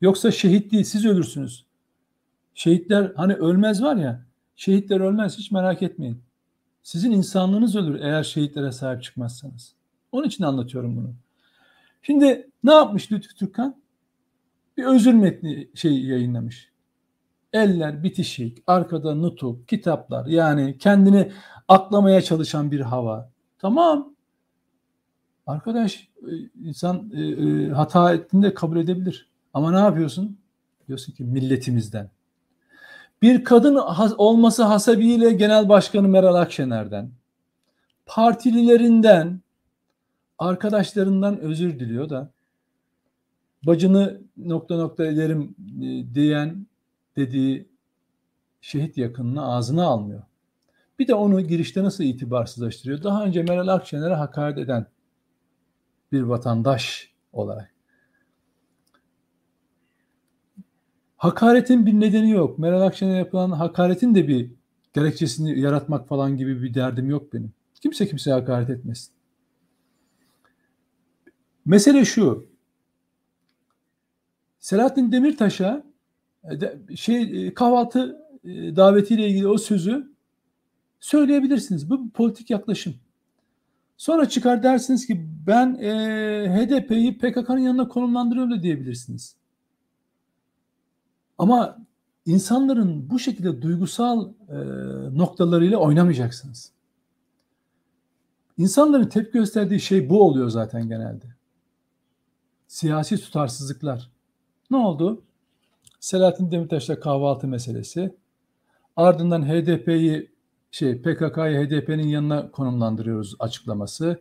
Yoksa 0.01 0.31
şehit 0.31 0.73
değil 0.73 0.85
siz 0.85 1.07
ölürsünüz. 1.07 1.65
Şehitler 2.55 3.13
hani 3.17 3.35
ölmez 3.35 3.83
var 3.83 3.97
ya 3.97 4.29
şehitler 4.59 5.01
ölmez 5.01 5.39
hiç 5.39 5.51
merak 5.51 5.83
etmeyin. 5.83 6.23
Sizin 6.83 7.13
insanlığınız 7.13 7.77
ölür 7.77 8.01
eğer 8.01 8.23
şehitlere 8.23 8.73
sahip 8.73 9.03
çıkmazsanız. 9.03 9.75
Onun 10.13 10.27
için 10.27 10.45
anlatıyorum 10.45 10.97
bunu. 10.97 11.15
Şimdi 12.03 12.51
ne 12.65 12.73
yapmış 12.73 13.13
Lütfü 13.13 13.35
Türkkan? 13.35 13.77
Bir 14.77 14.85
özür 14.85 15.15
metni 15.15 15.69
şey 15.75 16.05
yayınlamış. 16.05 16.73
Eller 17.53 18.03
bitişik, 18.03 18.59
arkada 18.67 19.15
nutuk, 19.15 19.69
kitaplar 19.69 20.27
yani 20.27 20.79
kendini 20.79 21.33
aklamaya 21.69 22.23
çalışan 22.23 22.71
bir 22.71 22.81
hava. 22.81 23.31
Tamam. 23.59 24.15
Arkadaş 25.47 26.09
e, 26.23 26.33
insan 26.65 27.11
e, 27.15 27.23
e, 27.23 27.69
hata 27.69 28.15
ettiğinde 28.15 28.55
kabul 28.55 28.77
edebilir. 28.77 29.28
Ama 29.55 29.71
ne 29.73 29.79
yapıyorsun? 29.79 30.39
Diyorsun 30.89 31.13
ki 31.13 31.25
milletimizden. 31.25 32.11
Bir 33.23 33.45
kadın 33.45 33.77
olması 34.19 34.63
hasebiyle 34.63 35.33
Genel 35.33 35.69
Başkanı 35.69 36.09
Meral 36.09 36.35
Akşener'den, 36.35 37.11
partililerinden, 38.07 39.41
arkadaşlarından 40.39 41.39
özür 41.39 41.79
diliyor 41.79 42.11
da 42.11 42.31
bacını 43.63 44.21
nokta 44.37 44.77
nokta 44.77 45.07
ederim 45.07 45.55
diyen 46.15 46.67
dediği 47.17 47.69
şehit 48.61 48.97
yakınını 48.97 49.47
ağzına 49.47 49.85
almıyor. 49.85 50.23
Bir 50.99 51.09
de 51.09 51.15
onu 51.15 51.41
girişte 51.41 51.85
nasıl 51.85 52.05
itibarsızlaştırıyor? 52.05 53.03
Daha 53.03 53.25
önce 53.25 53.43
Meral 53.43 53.69
Akşener'e 53.69 54.15
hakaret 54.15 54.59
eden 54.59 54.87
bir 56.13 56.23
vatandaş 56.23 57.13
olarak. 57.33 57.78
Hakaretin 61.19 61.87
bir 61.87 61.93
nedeni 61.93 62.31
yok. 62.31 62.59
Meral 62.59 62.81
Akşener'e 62.81 63.19
yapılan 63.19 63.51
hakaretin 63.51 64.15
de 64.15 64.29
bir 64.29 64.51
gerekçesini 64.93 65.61
yaratmak 65.61 66.09
falan 66.09 66.37
gibi 66.37 66.63
bir 66.63 66.75
derdim 66.75 67.11
yok 67.11 67.33
benim. 67.33 67.53
Kimse 67.83 68.09
kimseye 68.09 68.33
hakaret 68.33 68.71
etmesin. 68.71 69.13
Mesele 71.67 72.05
şu. 72.05 72.47
Selahattin 74.59 75.13
Demirtaş'a 75.13 75.85
e, 76.45 76.97
şey 76.97 77.47
e, 77.47 77.55
kahvaltı 77.55 78.17
e, 78.45 78.77
davetiyle 78.77 79.29
ilgili 79.29 79.49
o 79.49 79.59
sözü 79.59 80.13
söyleyebilirsiniz. 81.01 81.91
Bu 81.91 82.11
politik 82.11 82.51
yaklaşım. 82.51 82.95
Sonra 83.97 84.29
çıkar 84.29 84.63
dersiniz 84.63 85.07
ki 85.07 85.27
ben 85.47 85.75
e, 85.75 85.91
HDP'yi 86.51 87.19
PKK'nın 87.19 87.59
yanına 87.59 87.89
konumlandırıyorum 87.89 88.53
da 88.53 88.63
diyebilirsiniz. 88.63 89.38
Ama 91.39 91.79
insanların 92.27 93.11
bu 93.11 93.19
şekilde 93.19 93.63
duygusal 93.63 94.29
e, 94.49 94.57
noktalarıyla 95.19 95.79
oynamayacaksınız. 95.79 96.73
İnsanların 98.59 99.09
tepki 99.09 99.33
gösterdiği 99.33 99.81
şey 99.81 100.11
bu 100.11 100.23
oluyor 100.23 100.49
zaten 100.49 100.89
genelde. 100.89 101.25
Siyasi 102.69 103.17
tutarsızlıklar. 103.17 104.11
Ne 104.71 104.77
oldu? 104.77 105.23
Selahattin 106.01 106.51
Demirtaş'la 106.51 107.01
kahvaltı 107.01 107.49
meselesi. 107.49 108.15
Ardından 108.97 109.49
HDP'yi 109.49 110.31
şey 110.71 111.03
PKK'yı 111.03 111.67
HDP'nin 111.67 112.09
yanına 112.09 112.51
konumlandırıyoruz 112.51 113.37
açıklaması. 113.39 114.21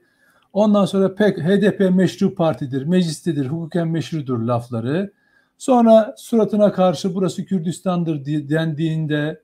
Ondan 0.53 0.86
sonra 0.86 1.15
PK, 1.15 1.38
HDP 1.38 1.95
meşru 1.95 2.36
partidir, 2.36 2.84
meclistedir, 2.84 3.45
hukuken 3.45 3.88
meşrudur 3.88 4.39
lafları. 4.39 5.13
Sonra 5.58 6.15
suratına 6.17 6.72
karşı 6.72 7.15
burası 7.15 7.46
Kürdistan'dır 7.46 8.26
dendiğinde 8.26 9.43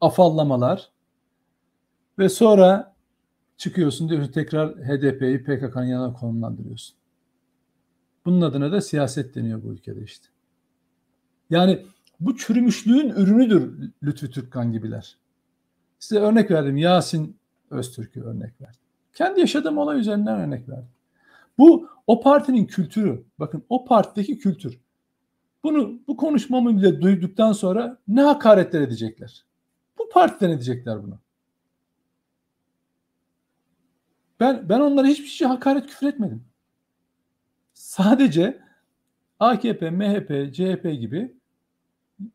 afallamalar. 0.00 0.90
Ve 2.18 2.28
sonra 2.28 2.94
çıkıyorsun 3.56 4.08
diyorsun 4.08 4.32
tekrar 4.32 4.74
HDP'yi 4.74 5.42
PKK'nın 5.42 5.84
yanına 5.84 6.12
konumlandırıyorsun. 6.12 6.96
Bunun 8.24 8.40
adına 8.40 8.72
da 8.72 8.80
siyaset 8.80 9.34
deniyor 9.34 9.62
bu 9.62 9.72
ülkede 9.72 10.02
işte. 10.02 10.26
Yani 11.50 11.86
bu 12.20 12.36
çürümüşlüğün 12.36 13.08
ürünüdür 13.08 13.90
Lütfü 14.02 14.30
Türkkan 14.30 14.72
gibiler. 14.72 15.16
Size 15.98 16.20
örnek 16.20 16.50
verdim. 16.50 16.76
Yasin 16.76 17.36
Öztürk'ü 17.70 18.22
örnek 18.22 18.60
verdim. 18.60 18.80
Kendi 19.14 19.40
yaşadığım 19.40 19.78
olay 19.78 20.00
üzerinden 20.00 20.40
örnek 20.40 20.68
verdim. 20.68 20.88
Bu 21.58 21.88
o 22.06 22.20
partinin 22.20 22.66
kültürü. 22.66 23.24
Bakın 23.38 23.64
o 23.68 23.84
partideki 23.84 24.38
kültür. 24.38 24.80
Bunu 25.64 26.00
bu 26.08 26.16
konuşmamı 26.16 26.76
bile 26.76 27.00
duyduktan 27.00 27.52
sonra 27.52 27.98
ne 28.08 28.22
hakaretler 28.22 28.80
edecekler? 28.80 29.44
Bu 29.98 30.08
partiden 30.08 30.50
edecekler 30.50 31.02
bunu. 31.02 31.18
Ben 34.40 34.68
ben 34.68 34.80
onlara 34.80 35.06
hiçbir 35.06 35.26
şey 35.26 35.48
hakaret 35.48 35.86
küfür 35.86 36.06
etmedim. 36.06 36.44
Sadece 37.74 38.60
AKP, 39.40 39.90
MHP, 39.90 40.54
CHP 40.54 41.00
gibi 41.00 41.36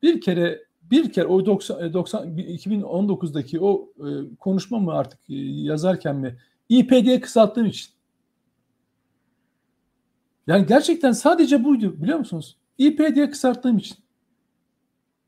bir 0.03 0.21
kere 0.21 0.65
bir 0.81 1.12
kere 1.13 1.25
o 1.25 1.45
90, 1.45 1.93
90 1.93 2.38
2019'daki 2.38 3.60
o 3.60 3.89
e, 3.99 4.36
konuşma 4.39 4.79
mı 4.79 4.93
artık 4.93 5.19
e, 5.29 5.36
yazarken 5.36 6.15
mi 6.15 6.38
İPD'ye 6.69 7.21
kısalttığım 7.21 7.65
için. 7.65 7.91
Yani 10.47 10.65
gerçekten 10.65 11.12
sadece 11.12 11.63
buydu 11.63 12.01
biliyor 12.01 12.19
musunuz? 12.19 12.57
İP 12.82 13.15
diye 13.15 13.30
kısalttığım 13.30 13.78
için. 13.78 13.98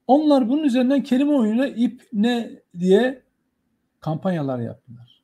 Onlar 0.08 0.50
bunun 0.50 0.64
üzerinden 0.64 1.04
kelime 1.04 1.34
oyunuyla 1.34 1.68
ip 1.68 2.02
ne 2.14 2.62
diye 2.80 3.24
kampanyalar 4.00 4.60
yaptılar. 4.60 5.24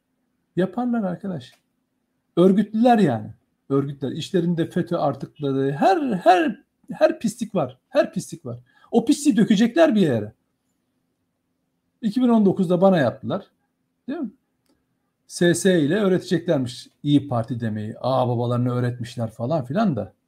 Yaparlar 0.56 1.04
arkadaş. 1.04 1.52
Örgütlüler 2.38 2.98
yani. 3.00 3.34
Örgütler. 3.70 4.12
İşlerinde 4.12 4.70
FETÖ 4.70 4.98
artıkları 4.98 5.72
her 5.72 5.98
her 6.14 6.64
her 6.92 7.20
pislik 7.20 7.56
var. 7.56 7.78
Her 7.90 8.14
pislik 8.14 8.46
var. 8.46 8.60
O 8.92 9.06
pisliği 9.06 9.38
dökecekler 9.38 9.96
bir 9.96 10.02
yere. 10.02 10.34
2019'da 12.04 12.82
bana 12.82 12.98
yaptılar. 12.98 13.46
Değil 14.08 14.20
mi? 14.20 14.32
SS 15.28 15.66
ile 15.66 15.96
öğreteceklermiş 15.96 16.88
İyi 17.04 17.28
Parti 17.28 17.60
demeyi. 17.60 17.96
Aa 18.00 18.28
babalarını 18.28 18.74
öğretmişler 18.74 19.32
falan 19.32 19.66
filan 19.66 19.96
da. 19.96 20.19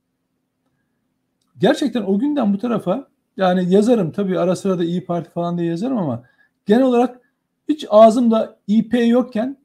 Gerçekten 1.57 2.01
o 2.01 2.19
günden 2.19 2.53
bu 2.53 2.57
tarafa 2.57 3.07
yani 3.37 3.73
yazarım 3.73 4.11
tabii 4.11 4.39
ara 4.39 4.55
sıra 4.55 4.79
da 4.79 4.83
İyi 4.83 5.05
Parti 5.05 5.29
falan 5.29 5.57
diye 5.57 5.69
yazarım 5.69 5.97
ama 5.97 6.23
genel 6.65 6.83
olarak 6.83 7.21
hiç 7.69 7.85
ağzımda 7.89 8.59
İP 8.67 8.93
yokken 8.93 9.57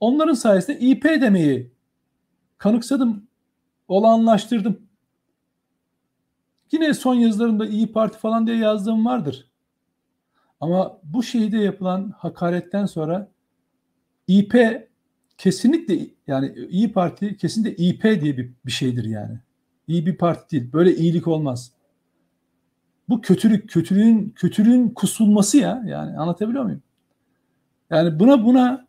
onların 0.00 0.34
sayesinde 0.34 0.78
İP 0.78 1.04
demeyi 1.04 1.70
kanıksadım, 2.58 3.26
olanlaştırdım. 3.88 4.82
Yine 6.72 6.94
son 6.94 7.14
yazılarımda 7.14 7.66
İyi 7.66 7.92
Parti 7.92 8.18
falan 8.18 8.46
diye 8.46 8.56
yazdığım 8.56 9.06
vardır. 9.06 9.50
Ama 10.60 10.98
bu 11.02 11.22
şehide 11.22 11.58
yapılan 11.58 12.14
hakaretten 12.18 12.86
sonra 12.86 13.28
İP 14.26 14.54
kesinlikle 15.38 16.06
yani 16.26 16.54
İyi 16.68 16.92
Parti 16.92 17.36
kesinlikle 17.36 17.84
İP 17.84 18.02
diye 18.02 18.36
bir, 18.36 18.52
bir 18.66 18.72
şeydir 18.72 19.04
yani. 19.04 19.38
İyi 19.88 20.06
bir 20.06 20.16
parti 20.16 20.50
değil. 20.50 20.72
Böyle 20.72 20.96
iyilik 20.96 21.28
olmaz. 21.28 21.72
Bu 23.08 23.20
kötülük, 23.20 23.70
kötülüğün 23.70 24.30
kötülüğün 24.36 24.88
kusulması 24.88 25.58
ya. 25.58 25.82
Yani 25.86 26.18
anlatabiliyor 26.18 26.64
muyum? 26.64 26.82
Yani 27.90 28.20
buna 28.20 28.44
buna 28.44 28.86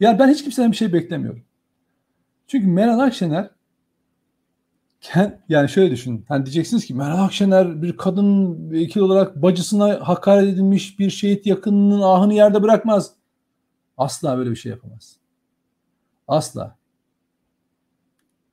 ya 0.00 0.18
ben 0.18 0.28
hiç 0.28 0.42
kimseden 0.42 0.70
bir 0.72 0.76
şey 0.76 0.92
beklemiyorum. 0.92 1.42
Çünkü 2.46 2.66
Meral 2.66 2.98
Akşener 2.98 3.50
yani 5.48 5.68
şöyle 5.68 5.90
düşünün. 5.90 6.24
Hani 6.28 6.46
diyeceksiniz 6.46 6.86
ki 6.86 6.94
Meral 6.94 7.24
Akşener 7.24 7.82
bir 7.82 7.96
kadın 7.96 8.56
vekil 8.70 9.00
olarak 9.00 9.42
bacısına 9.42 10.08
hakaret 10.08 10.48
edilmiş 10.48 10.98
bir 10.98 11.10
şehit 11.10 11.46
yakınının 11.46 12.00
ahını 12.00 12.34
yerde 12.34 12.62
bırakmaz. 12.62 13.12
Asla 13.98 14.38
böyle 14.38 14.50
bir 14.50 14.56
şey 14.56 14.70
yapamaz. 14.70 15.16
Asla. 16.28 16.76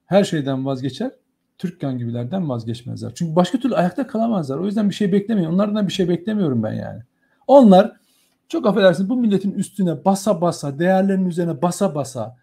Her 0.06 0.24
şeyden 0.24 0.66
vazgeçer. 0.66 1.12
Türkkan 1.60 1.98
gibilerden 1.98 2.50
vazgeçmezler. 2.50 3.12
Çünkü 3.16 3.36
başka 3.36 3.60
türlü 3.60 3.76
ayakta 3.76 4.08
kalamazlar. 4.08 4.58
O 4.58 4.66
yüzden 4.66 4.90
bir 4.90 4.96
şey 4.96 5.12
beklemiyorum. 5.12 5.56
Onlardan 5.56 5.88
bir 5.88 5.94
şey 5.94 6.10
beklemiyorum 6.10 6.64
ben 6.64 6.74
yani. 6.74 7.02
Onlar 7.48 8.00
çok 8.48 8.68
affedersiniz 8.68 9.10
bu 9.10 9.16
milletin 9.16 9.52
üstüne 9.52 10.06
basa 10.06 10.42
basa, 10.42 10.80
değerlerin 10.80 11.26
üzerine 11.26 11.62
basa 11.62 11.96
basa 11.96 12.38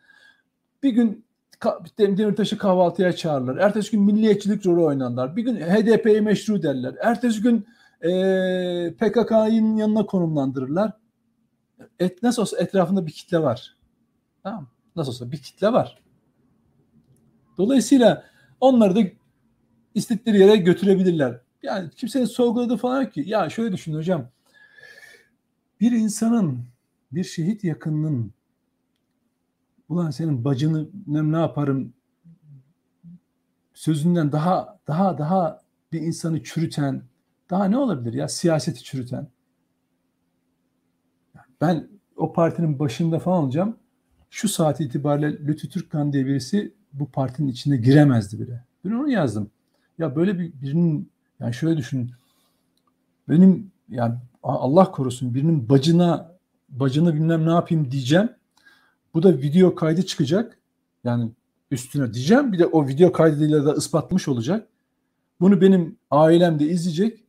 bir 0.83 0.91
gün 0.91 1.27
Demirtaş'ı 1.99 2.59
kahvaltıya 2.59 3.13
çağırırlar. 3.13 3.57
Ertesi 3.57 3.91
gün 3.91 4.03
milliyetçilik 4.03 4.67
rolü 4.67 4.81
oynarlar. 4.81 5.37
Bir 5.37 5.43
gün 5.43 5.57
HDP'yi 5.57 6.21
meşru 6.21 6.63
derler. 6.63 6.95
Ertesi 7.03 7.43
gün 7.43 7.67
e, 8.01 8.11
PKK'nın 8.99 9.77
yanına 9.77 10.07
konumlandırırlar. 10.07 10.93
Et, 11.99 12.23
nasıl 12.23 12.43
olsa 12.43 12.59
etrafında 12.59 13.07
bir 13.07 13.13
kitle 13.13 13.43
var. 13.43 13.77
Tamam 14.43 14.69
Nasıl 14.97 15.13
olsa 15.13 15.33
bir 15.33 15.39
kitle 15.39 15.73
var. 15.73 15.99
Dolayısıyla 17.59 18.25
onları 18.61 18.97
da 18.97 19.01
istedikleri 19.95 20.39
yere 20.39 20.57
götürebilirler. 20.57 21.41
Yani 21.63 21.91
kimsenin 21.91 22.25
sorguladığı 22.25 22.77
falan 22.77 23.03
yok 23.03 23.13
ki. 23.13 23.25
Ya 23.27 23.51
şöyle 23.51 23.73
düşün 23.73 23.95
hocam. 23.95 24.29
Bir 25.81 25.93
insanın, 25.93 26.65
bir 27.13 27.25
şehit 27.25 27.65
yakınının 27.65 28.33
ulan 29.89 30.11
senin 30.11 30.45
bacını 30.45 30.89
ne 31.07 31.39
yaparım 31.39 31.93
sözünden 33.75 34.33
daha 34.33 34.79
daha 34.87 35.19
daha 35.19 35.61
bir 35.93 36.01
insanı 36.01 36.43
çürüten 36.43 37.03
daha 37.51 37.65
ne 37.65 37.79
olabilir 37.79 38.13
ya 38.15 38.29
siyaseti 38.29 38.85
çürüten 38.85 39.29
ben 41.61 41.89
o 42.17 42.33
partinin 42.33 42.79
başında 42.79 43.19
falan 43.19 43.45
olacağım 43.45 43.77
şu 44.31 44.49
saat 44.49 44.81
itibariyle 44.81 45.47
Lütfü 45.47 45.69
Türkkan 45.69 46.13
diye 46.13 46.27
birisi 46.27 46.75
bu 46.99 47.07
partinin 47.07 47.49
içine 47.49 47.77
giremezdi 47.77 48.41
bile. 48.41 48.65
Ben 48.85 48.91
onu 48.91 49.11
yazdım. 49.11 49.51
Ya 49.99 50.17
böyle 50.17 50.39
bir 50.39 50.53
birinin 50.63 51.11
yani 51.41 51.55
şöyle 51.55 51.77
düşün. 51.77 52.11
Benim 53.29 53.71
yani 53.89 54.15
Allah 54.43 54.93
korusun 54.93 55.35
birinin 55.35 55.69
bacına 55.69 56.37
bacına 56.69 57.15
bilmem 57.15 57.47
ne 57.47 57.51
yapayım 57.51 57.91
diyeceğim. 57.91 58.31
Bu 59.15 59.23
da 59.23 59.33
video 59.39 59.75
kaydı 59.75 60.07
çıkacak. 60.07 60.59
Yani 61.05 61.31
üstüne 61.71 62.15
diyeceğim. 62.15 62.53
Bir 62.53 62.59
de 62.59 62.67
o 62.67 62.89
video 62.89 63.13
kaydıyla 63.13 63.67
da 63.67 63.75
ispatlamış 63.75 64.29
olacak. 64.29 64.69
Bunu 65.41 65.61
benim 65.61 65.97
ailem 66.11 66.59
de 66.59 66.67
izleyecek. 66.67 67.25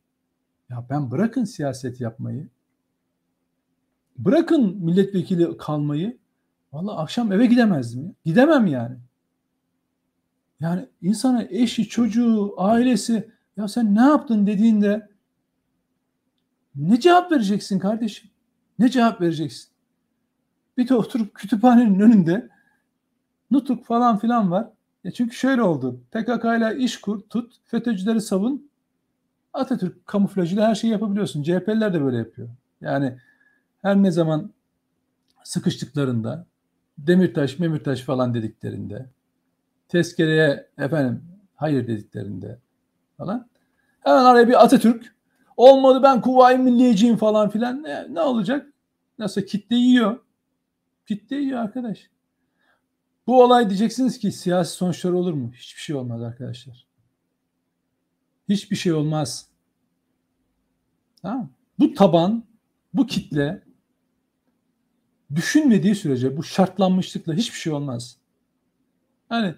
Ya 0.70 0.86
ben 0.90 1.10
bırakın 1.10 1.44
siyaset 1.44 2.00
yapmayı. 2.00 2.48
Bırakın 4.18 4.76
milletvekili 4.76 5.56
kalmayı. 5.56 6.18
Valla 6.72 6.98
akşam 6.98 7.32
eve 7.32 7.46
gidemezdim 7.46 8.04
ya. 8.04 8.12
Gidemem 8.24 8.66
yani. 8.66 8.96
Yani 10.60 10.88
insana 11.02 11.42
eşi, 11.50 11.88
çocuğu, 11.88 12.54
ailesi 12.56 13.30
ya 13.56 13.68
sen 13.68 13.94
ne 13.94 14.00
yaptın 14.00 14.46
dediğinde 14.46 15.08
ne 16.76 17.00
cevap 17.00 17.32
vereceksin 17.32 17.78
kardeşim? 17.78 18.30
Ne 18.78 18.88
cevap 18.88 19.20
vereceksin? 19.20 19.68
Bir 20.76 20.88
de 20.88 20.94
oturup 20.94 21.34
kütüphanenin 21.34 22.00
önünde 22.00 22.48
nutuk 23.50 23.84
falan 23.84 24.18
filan 24.18 24.50
var. 24.50 24.68
Ya 25.04 25.10
çünkü 25.10 25.36
şöyle 25.36 25.62
oldu. 25.62 26.00
PKK 26.10 26.44
ile 26.44 26.76
iş 26.78 27.00
kur, 27.00 27.20
tut, 27.20 27.52
FETÖ'cüleri 27.66 28.20
savun. 28.20 28.70
Atatürk 29.52 30.06
kamuflajıyla 30.06 30.68
her 30.68 30.74
şeyi 30.74 30.90
yapabiliyorsun. 30.90 31.42
CHP'liler 31.42 31.94
de 31.94 32.02
böyle 32.02 32.16
yapıyor. 32.16 32.48
Yani 32.80 33.18
her 33.82 33.96
ne 34.02 34.10
zaman 34.10 34.52
sıkıştıklarında 35.44 36.46
Demirtaş, 36.98 37.58
Memirtaş 37.58 38.00
falan 38.00 38.34
dediklerinde 38.34 39.06
tezkereye 39.88 40.70
efendim 40.78 41.24
hayır 41.54 41.86
dediklerinde 41.86 42.58
falan 43.16 43.48
hemen 44.00 44.24
araya 44.24 44.48
bir 44.48 44.64
Atatürk 44.64 45.14
olmadı 45.56 46.02
ben 46.02 46.20
Kuvayi 46.20 46.58
Milliyeciyim 46.58 47.16
falan 47.16 47.50
filan 47.50 47.82
ne, 47.82 48.14
ne 48.14 48.20
olacak? 48.20 48.72
Nasıl 49.18 49.42
kitle 49.42 49.76
yiyor. 49.76 50.20
Kitle 51.06 51.36
yiyor 51.36 51.58
arkadaş. 51.58 52.10
Bu 53.26 53.42
olay 53.42 53.68
diyeceksiniz 53.68 54.18
ki 54.18 54.32
siyasi 54.32 54.72
sonuçları 54.72 55.16
olur 55.16 55.32
mu? 55.32 55.52
Hiçbir 55.54 55.80
şey 55.80 55.96
olmaz 55.96 56.22
arkadaşlar. 56.22 56.86
Hiçbir 58.48 58.76
şey 58.76 58.92
olmaz. 58.92 59.48
Tamam. 61.22 61.50
Bu 61.78 61.94
taban, 61.94 62.44
bu 62.94 63.06
kitle 63.06 63.62
düşünmediği 65.34 65.94
sürece 65.94 66.36
bu 66.36 66.42
şartlanmışlıkla 66.42 67.34
hiçbir 67.34 67.58
şey 67.58 67.72
olmaz. 67.72 68.16
Yani 69.30 69.54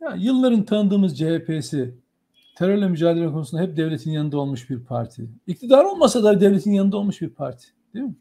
ya 0.00 0.14
yılların 0.18 0.64
tanıdığımız 0.64 1.18
CHP'si 1.18 1.94
terörle 2.56 2.88
mücadele 2.88 3.26
konusunda 3.26 3.62
hep 3.62 3.76
devletin 3.76 4.10
yanında 4.10 4.38
olmuş 4.38 4.70
bir 4.70 4.84
parti. 4.84 5.28
İktidar 5.46 5.84
olmasa 5.84 6.22
da 6.24 6.40
devletin 6.40 6.72
yanında 6.72 6.96
olmuş 6.96 7.22
bir 7.22 7.30
parti. 7.30 7.66
Değil 7.94 8.04
mi? 8.04 8.16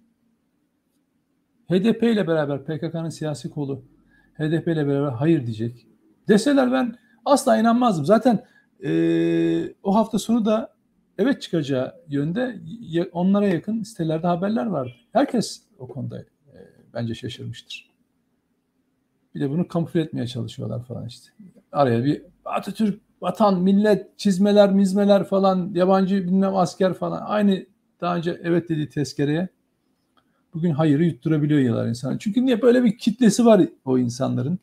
HDP 1.69 2.03
ile 2.03 2.27
beraber 2.27 2.63
PKK'nın 2.65 3.09
siyasi 3.09 3.49
kolu 3.49 3.83
HDP 4.33 4.67
ile 4.67 4.87
beraber 4.87 5.11
hayır 5.11 5.45
diyecek. 5.45 5.87
Deseler 6.27 6.71
ben 6.71 6.95
Asla 7.25 7.57
inanmazdım. 7.57 8.05
Zaten 8.05 8.45
e, 8.83 9.73
o 9.83 9.95
hafta 9.95 10.19
sonu 10.19 10.45
da 10.45 10.73
evet 11.17 11.41
çıkacağı 11.41 11.93
yönde 12.07 12.59
onlara 13.11 13.47
yakın 13.47 13.83
sitelerde 13.83 14.27
haberler 14.27 14.65
vardı. 14.65 14.93
Herkes 15.11 15.63
o 15.77 15.87
konuda 15.87 16.19
e, 16.19 16.25
bence 16.93 17.15
şaşırmıştır. 17.15 17.89
Bir 19.35 19.39
de 19.41 19.49
bunu 19.49 19.67
kamufle 19.67 20.01
etmeye 20.01 20.27
çalışıyorlar 20.27 20.83
falan 20.83 21.07
işte. 21.07 21.29
Araya 21.73 22.05
bir 22.05 22.21
Atatürk, 22.45 23.01
vatan, 23.21 23.61
millet, 23.61 24.19
çizmeler, 24.19 24.71
mizmeler 24.71 25.23
falan, 25.23 25.71
yabancı 25.73 26.15
bilmem 26.23 26.55
asker 26.55 26.93
falan. 26.93 27.21
Aynı 27.25 27.65
daha 28.01 28.15
önce 28.15 28.41
evet 28.43 28.69
dediği 28.69 28.89
tezkereye 28.89 29.49
bugün 30.53 30.71
hayırı 30.71 31.05
yutturabiliyor 31.05 31.59
yıllar 31.59 31.87
insan. 31.87 32.17
Çünkü 32.17 32.45
niye 32.45 32.61
böyle 32.61 32.83
bir 32.83 32.97
kitlesi 32.97 33.45
var 33.45 33.61
o 33.85 33.97
insanların. 33.97 34.59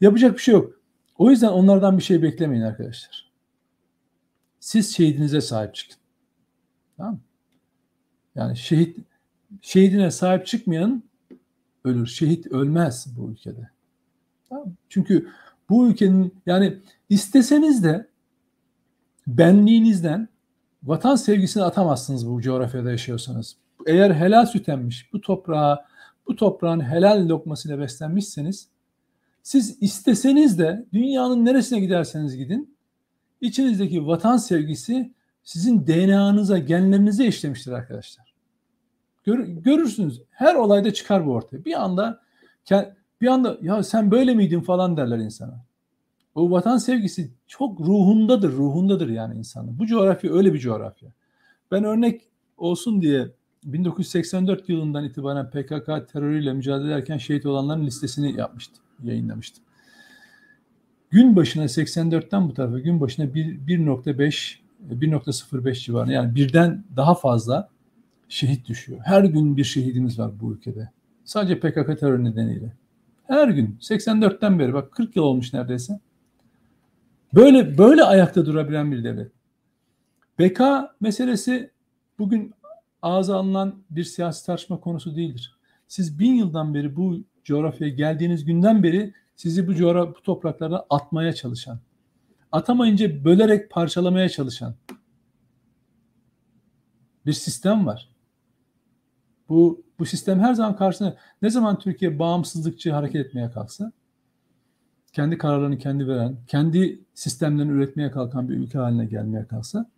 Yapacak 0.00 0.34
bir 0.34 0.42
şey 0.42 0.54
yok. 0.54 0.80
O 1.18 1.30
yüzden 1.30 1.48
onlardan 1.48 1.98
bir 1.98 2.02
şey 2.02 2.22
beklemeyin 2.22 2.62
arkadaşlar. 2.62 3.30
Siz 4.60 4.96
şehidinize 4.96 5.40
sahip 5.40 5.74
çıkın. 5.74 5.96
Tamam? 6.96 7.20
Yani 8.34 8.56
şehit 8.56 8.98
şehidine 9.62 10.10
sahip 10.10 10.46
çıkmayan 10.46 11.02
ölür. 11.84 12.06
Şehit 12.06 12.46
ölmez 12.46 13.06
bu 13.16 13.30
ülkede. 13.30 13.70
Tamam? 14.48 14.74
Çünkü 14.88 15.28
bu 15.70 15.88
ülkenin 15.88 16.34
yani 16.46 16.78
isteseniz 17.08 17.84
de 17.84 18.06
benliğinizden 19.26 20.28
vatan 20.82 21.16
sevgisini 21.16 21.62
atamazsınız 21.62 22.30
bu 22.30 22.42
coğrafyada 22.42 22.90
yaşıyorsanız. 22.90 23.56
Eğer 23.86 24.10
helal 24.10 24.46
süt 24.46 24.68
emmiş 24.68 25.12
bu 25.12 25.20
toprağa, 25.20 25.86
bu 26.26 26.36
toprağın 26.36 26.80
helal 26.80 27.28
lokmasıyla 27.28 27.78
beslenmişseniz 27.78 28.68
siz 29.42 29.82
isteseniz 29.82 30.58
de 30.58 30.86
dünyanın 30.92 31.44
neresine 31.44 31.80
giderseniz 31.80 32.36
gidin 32.36 32.76
içinizdeki 33.40 34.06
vatan 34.06 34.36
sevgisi 34.36 35.12
sizin 35.44 35.86
DNA'nıza, 35.86 36.58
genlerinize 36.58 37.26
işlemiştir 37.26 37.72
arkadaşlar. 37.72 38.34
Gör, 39.24 39.38
görürsünüz. 39.38 40.22
Her 40.30 40.54
olayda 40.54 40.94
çıkar 40.94 41.26
bu 41.26 41.32
ortaya. 41.32 41.64
Bir 41.64 41.82
anda 41.82 42.22
bir 43.22 43.26
anda 43.26 43.58
ya 43.62 43.82
sen 43.82 44.10
böyle 44.10 44.34
miydin 44.34 44.60
falan 44.60 44.96
derler 44.96 45.18
insana. 45.18 45.64
O 46.34 46.50
vatan 46.50 46.78
sevgisi 46.78 47.30
çok 47.46 47.80
ruhundadır, 47.80 48.52
ruhundadır 48.52 49.08
yani 49.08 49.38
insanın. 49.38 49.78
Bu 49.78 49.86
coğrafya 49.86 50.32
öyle 50.32 50.54
bir 50.54 50.58
coğrafya. 50.58 51.12
Ben 51.70 51.84
örnek 51.84 52.22
olsun 52.56 53.02
diye 53.02 53.28
1984 53.64 54.68
yılından 54.68 55.04
itibaren 55.04 55.50
PKK 55.50 56.12
terörüyle 56.12 56.52
mücadele 56.52 56.88
ederken 56.88 57.18
şehit 57.18 57.46
olanların 57.46 57.86
listesini 57.86 58.38
yapmıştım, 58.38 58.82
yayınlamıştım. 59.02 59.64
Gün 61.10 61.36
başına 61.36 61.64
84'ten 61.64 62.48
bu 62.48 62.54
tarafa 62.54 62.78
gün 62.78 63.00
başına 63.00 63.24
1.5 63.24 64.56
1.05 64.90 65.74
civarında 65.74 66.12
yani 66.12 66.34
birden 66.34 66.84
daha 66.96 67.14
fazla 67.14 67.68
şehit 68.28 68.68
düşüyor. 68.68 69.00
Her 69.04 69.24
gün 69.24 69.56
bir 69.56 69.64
şehidimiz 69.64 70.18
var 70.18 70.40
bu 70.40 70.52
ülkede. 70.52 70.90
Sadece 71.24 71.60
PKK 71.60 72.00
terörü 72.00 72.24
nedeniyle. 72.24 72.72
Her 73.26 73.48
gün 73.48 73.78
84'ten 73.80 74.58
beri 74.58 74.74
bak 74.74 74.92
40 74.92 75.16
yıl 75.16 75.22
olmuş 75.22 75.52
neredeyse. 75.52 76.00
Böyle 77.34 77.78
böyle 77.78 78.04
ayakta 78.04 78.46
durabilen 78.46 78.92
bir 78.92 79.04
devlet. 79.04 79.32
Beka 80.38 80.94
meselesi 81.00 81.70
bugün 82.18 82.54
ağza 83.02 83.36
alınan 83.36 83.74
bir 83.90 84.04
siyasi 84.04 84.46
tartışma 84.46 84.80
konusu 84.80 85.16
değildir. 85.16 85.56
Siz 85.88 86.18
bin 86.18 86.34
yıldan 86.34 86.74
beri 86.74 86.96
bu 86.96 87.18
coğrafyaya 87.44 87.94
geldiğiniz 87.94 88.44
günden 88.44 88.82
beri 88.82 89.14
sizi 89.36 89.66
bu 89.66 89.74
coğrafya 89.74 90.14
bu 90.14 90.22
topraklara 90.22 90.84
atmaya 90.90 91.32
çalışan, 91.32 91.80
atamayınca 92.52 93.24
bölerek 93.24 93.70
parçalamaya 93.70 94.28
çalışan 94.28 94.74
bir 97.26 97.32
sistem 97.32 97.86
var. 97.86 98.08
Bu 99.48 99.84
bu 100.02 100.06
sistem 100.06 100.40
her 100.40 100.54
zaman 100.54 100.76
karşısına 100.76 101.16
ne 101.42 101.50
zaman 101.50 101.78
Türkiye 101.78 102.18
bağımsızlıkçı 102.18 102.92
hareket 102.92 103.26
etmeye 103.26 103.50
kalksa 103.50 103.92
kendi 105.12 105.38
kararlarını 105.38 105.78
kendi 105.78 106.08
veren, 106.08 106.36
kendi 106.46 107.00
sistemlerini 107.14 107.72
üretmeye 107.72 108.10
kalkan 108.10 108.48
bir 108.48 108.54
ülke 108.54 108.78
haline 108.78 109.06
gelmeye 109.06 109.46
kalsa 109.46 109.90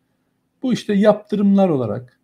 bu 0.63 0.73
işte 0.73 0.95
yaptırımlar 0.95 1.69
olarak 1.69 2.21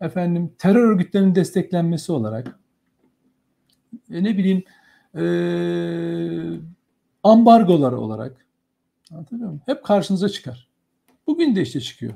efendim 0.00 0.52
terör 0.58 0.90
örgütlerinin 0.90 1.34
desteklenmesi 1.34 2.12
olarak 2.12 2.58
e, 4.10 4.24
ne 4.24 4.38
bileyim 4.38 4.62
e, 5.14 5.24
ambargolar 7.22 7.92
olarak 7.92 8.46
anlatabiliyor 9.12 9.48
muyum? 9.48 9.62
Hep 9.66 9.84
karşınıza 9.84 10.28
çıkar. 10.28 10.68
Bugün 11.26 11.56
de 11.56 11.62
işte 11.62 11.80
çıkıyor. 11.80 12.14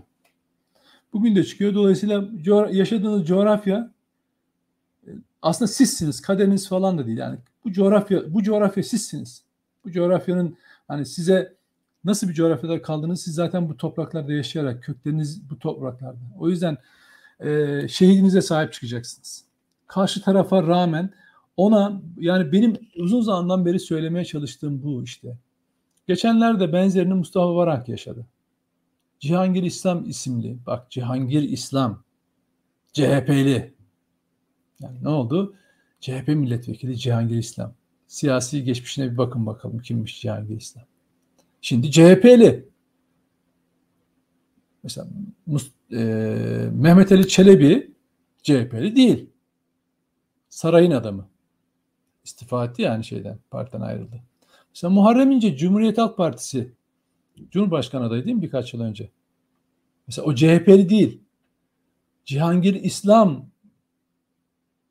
Bugün 1.13 1.37
de 1.37 1.45
çıkıyor. 1.45 1.75
Dolayısıyla 1.75 2.29
yaşadığınız 2.71 3.27
coğrafya 3.27 3.93
aslında 5.43 5.69
sizsiniz. 5.69 6.21
Kaderiniz 6.21 6.69
falan 6.69 6.99
da 6.99 7.07
değil. 7.07 7.19
Yani 7.19 7.39
bu 7.65 7.73
coğrafya 7.73 8.35
bu 8.35 8.43
coğrafya 8.43 8.83
sizsiniz. 8.83 9.43
Bu 9.85 9.91
coğrafyanın 9.91 10.57
hani 10.89 11.07
size 11.07 11.57
nasıl 12.05 12.29
bir 12.29 12.35
coğrafyada 12.35 12.83
kaldığınız 12.83 13.21
siz 13.21 13.35
zaten 13.35 13.69
bu 13.69 13.77
topraklarda 13.77 14.33
yaşayarak 14.33 14.83
kökleriniz 14.83 15.51
bu 15.51 15.59
topraklarda. 15.59 16.21
O 16.39 16.49
yüzden 16.49 16.77
e, 17.41 17.81
şehidinize 17.89 18.41
sahip 18.43 18.73
çıkacaksınız. 18.73 19.45
Karşı 19.87 20.23
tarafa 20.23 20.63
rağmen 20.63 21.11
ona 21.57 22.01
yani 22.19 22.53
benim 22.53 22.77
uzun 22.97 23.21
zamandan 23.21 23.67
beri 23.67 23.81
söylemeye 23.81 24.25
çalıştığım 24.25 24.83
bu 24.83 25.03
işte. 25.03 25.37
Geçenlerde 26.07 26.73
benzerini 26.73 27.15
Mustafa 27.15 27.55
Varank 27.55 27.89
yaşadı. 27.89 28.27
Cihangir 29.21 29.63
İslam 29.63 30.09
isimli. 30.09 30.59
Bak 30.67 30.91
Cihangir 30.91 31.43
İslam. 31.43 32.03
CHP'li. 32.93 33.72
Yani 34.83 34.99
ne 35.03 35.09
oldu? 35.09 35.55
CHP 36.01 36.29
milletvekili 36.29 36.99
Cihangir 36.99 37.37
İslam. 37.37 37.75
Siyasi 38.07 38.65
geçmişine 38.65 39.13
bir 39.13 39.19
bakın 39.19 39.47
bakalım 39.47 39.79
kimmiş 39.79 40.21
Cihangir 40.21 40.57
İslam. 40.57 40.85
Şimdi 41.61 41.91
CHP'li. 41.91 42.69
Mesela 44.83 45.09
e, 45.93 45.99
Mehmet 46.73 47.13
Ali 47.13 47.29
Çelebi 47.29 47.93
CHP'li 48.43 48.97
değil. 48.97 49.31
Sarayın 50.49 50.91
adamı. 50.91 51.29
İstifa 52.25 52.65
etti 52.65 52.83
yani 52.83 53.05
şeyden, 53.05 53.39
partiden 53.51 53.81
ayrıldı. 53.81 54.23
Mesela 54.75 54.91
Muharrem 54.91 55.31
İnce 55.31 55.57
Cumhuriyet 55.57 55.99
Halk 55.99 56.17
Partisi 56.17 56.73
Cumhurbaşkanı 57.51 58.05
adayı 58.05 58.25
değil 58.25 58.37
mi 58.37 58.43
birkaç 58.43 58.75
yıl 58.75 58.81
önce? 58.81 59.11
Mesela 60.07 60.27
o 60.27 60.35
CHP'li 60.35 60.89
değil. 60.89 61.21
Cihangir 62.25 62.75
İslam 62.75 63.47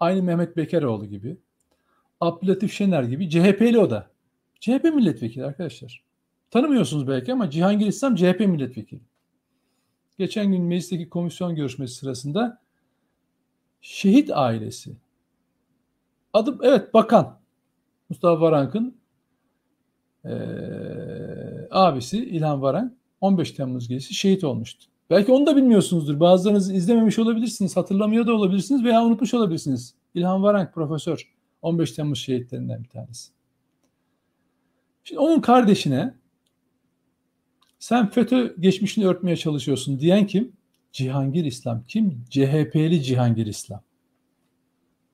aynı 0.01 0.23
Mehmet 0.23 0.57
Bekeroğlu 0.57 1.05
gibi. 1.05 1.37
Abdülatif 2.21 2.73
Şener 2.73 3.03
gibi 3.03 3.29
CHP'li 3.29 3.79
o 3.79 3.89
da. 3.89 4.11
CHP 4.59 4.83
milletvekili 4.83 5.45
arkadaşlar. 5.45 6.03
Tanımıyorsunuz 6.51 7.07
belki 7.07 7.33
ama 7.33 7.49
Cihangir 7.49 7.87
İslam 7.87 8.15
CHP 8.15 8.39
milletvekili. 8.39 9.01
Geçen 10.17 10.51
gün 10.51 10.63
meclisteki 10.63 11.09
komisyon 11.09 11.55
görüşmesi 11.55 11.95
sırasında 11.95 12.61
şehit 13.81 14.31
ailesi 14.33 14.95
adım 16.33 16.59
evet 16.63 16.93
bakan 16.93 17.39
Mustafa 18.09 18.41
Varank'ın 18.41 18.97
e, 20.25 20.31
abisi 21.71 22.25
İlhan 22.25 22.61
Varank 22.61 22.93
15 23.21 23.51
Temmuz 23.51 23.87
gecesi 23.87 24.13
şehit 24.13 24.43
olmuştu. 24.43 24.90
Belki 25.11 25.31
onu 25.31 25.45
da 25.45 25.55
bilmiyorsunuzdur. 25.55 26.19
Bazılarınız 26.19 26.75
izlememiş 26.75 27.19
olabilirsiniz, 27.19 27.77
hatırlamıyor 27.77 28.27
da 28.27 28.33
olabilirsiniz 28.33 28.83
veya 28.83 29.05
unutmuş 29.05 29.33
olabilirsiniz. 29.33 29.93
İlhan 30.13 30.43
Varank 30.43 30.73
profesör 30.73 31.31
15 31.61 31.91
Temmuz 31.91 32.19
şehitlerinden 32.19 32.83
bir 32.83 32.89
tanesi. 32.89 33.31
Şimdi 35.03 35.19
onun 35.19 35.41
kardeşine 35.41 36.13
sen 37.79 38.09
FETÖ 38.09 38.55
geçmişini 38.59 39.07
örtmeye 39.07 39.37
çalışıyorsun 39.37 39.99
diyen 39.99 40.27
kim? 40.27 40.51
Cihangir 40.91 41.45
İslam. 41.45 41.83
Kim? 41.87 42.25
CHP'li 42.29 43.03
Cihangir 43.03 43.45
İslam. 43.45 43.81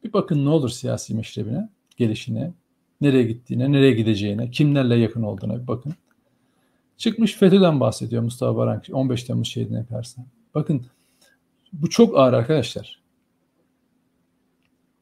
Bir 0.03 0.13
bakın 0.13 0.45
ne 0.45 0.49
olur 0.49 0.69
siyasi 0.69 1.15
meşrebine, 1.15 1.69
gelişine, 1.97 2.53
nereye 3.01 3.23
gittiğine, 3.23 3.71
nereye 3.71 3.93
gideceğine, 3.93 4.51
kimlerle 4.51 4.95
yakın 4.95 5.23
olduğuna 5.23 5.61
bir 5.61 5.67
bakın. 5.67 5.93
Çıkmış 6.97 7.33
FETÖ'den 7.33 7.79
bahsediyor 7.79 8.23
Mustafa 8.23 8.57
Barank 8.57 8.87
15 8.91 9.23
Temmuz 9.23 9.47
şehidine 9.47 9.85
karşı. 9.85 10.21
Bakın 10.55 10.85
bu 11.73 11.89
çok 11.89 12.17
ağır 12.17 12.33
arkadaşlar. 12.33 13.01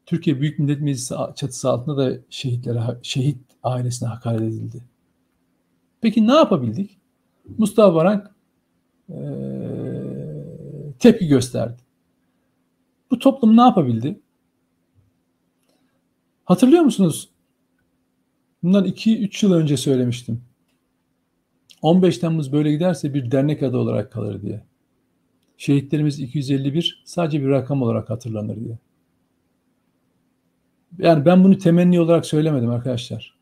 Türkiye 0.06 0.40
Büyük 0.40 0.58
Millet 0.58 0.80
Meclisi 0.80 1.14
çatısı 1.36 1.70
altında 1.70 1.96
da 1.96 2.18
şehitlere, 2.30 2.80
şehit 3.02 3.38
ailesine 3.62 4.08
hakaret 4.08 4.40
edildi. 4.40 4.84
Peki 6.00 6.26
ne 6.26 6.34
yapabildik? 6.34 6.98
Mustafa 7.58 7.94
Varank 7.94 8.30
e, 9.08 9.16
tepki 10.98 11.26
gösterdi. 11.26 11.82
Bu 13.10 13.18
toplum 13.18 13.56
ne 13.56 13.60
yapabildi? 13.60 14.20
Hatırlıyor 16.44 16.82
musunuz? 16.82 17.30
Bundan 18.62 18.84
2-3 18.84 19.46
yıl 19.46 19.52
önce 19.52 19.76
söylemiştim. 19.76 20.42
15 21.82 22.18
Temmuz 22.18 22.52
böyle 22.52 22.72
giderse 22.72 23.14
bir 23.14 23.30
dernek 23.30 23.62
adı 23.62 23.76
olarak 23.76 24.12
kalır 24.12 24.42
diye. 24.42 24.62
Şehitlerimiz 25.56 26.20
251 26.20 27.02
sadece 27.04 27.42
bir 27.42 27.48
rakam 27.48 27.82
olarak 27.82 28.10
hatırlanır 28.10 28.56
diye. 28.56 28.78
Yani 30.98 31.24
ben 31.24 31.44
bunu 31.44 31.58
temenni 31.58 32.00
olarak 32.00 32.26
söylemedim 32.26 32.70
arkadaşlar. 32.70 33.36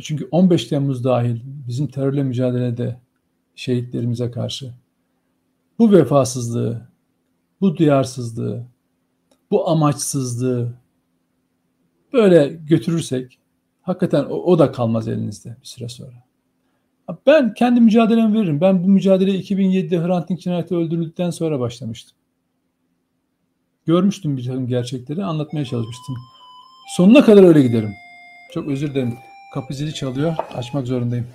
Çünkü 0.00 0.28
15 0.30 0.64
Temmuz 0.64 1.04
dahil 1.04 1.40
bizim 1.68 1.86
terörle 1.86 2.22
mücadelede 2.22 3.00
şehitlerimize 3.54 4.30
karşı 4.30 4.72
bu 5.78 5.92
vefasızlığı, 5.92 6.88
bu 7.60 7.76
duyarsızlığı, 7.76 8.66
bu 9.50 9.68
amaçsızlığı 9.68 10.74
böyle 12.12 12.48
götürürsek 12.48 13.38
hakikaten 13.82 14.24
o, 14.24 14.34
o 14.34 14.58
da 14.58 14.72
kalmaz 14.72 15.08
elinizde 15.08 15.56
bir 15.62 15.66
süre 15.66 15.88
sonra. 15.88 16.23
Ben 17.26 17.54
kendi 17.54 17.80
mücadelemi 17.80 18.38
veririm. 18.38 18.60
Ben 18.60 18.84
bu 18.84 18.88
mücadeleyi 18.88 19.42
2007'de 19.42 19.98
Hrant 19.98 20.28
Dink 20.28 20.40
cinayeti 20.40 20.76
öldürüldükten 20.76 21.30
sonra 21.30 21.60
başlamıştım. 21.60 22.16
Görmüştüm 23.86 24.36
bir 24.36 24.44
takım 24.44 24.66
gerçekleri, 24.66 25.24
anlatmaya 25.24 25.64
çalışmıştım. 25.64 26.14
Sonuna 26.96 27.24
kadar 27.24 27.42
öyle 27.42 27.62
giderim. 27.62 27.94
Çok 28.52 28.68
özür 28.68 28.90
dilerim. 28.90 29.14
Kapı 29.54 29.74
zili 29.74 29.94
çalıyor. 29.94 30.36
Açmak 30.54 30.86
zorundayım. 30.86 31.26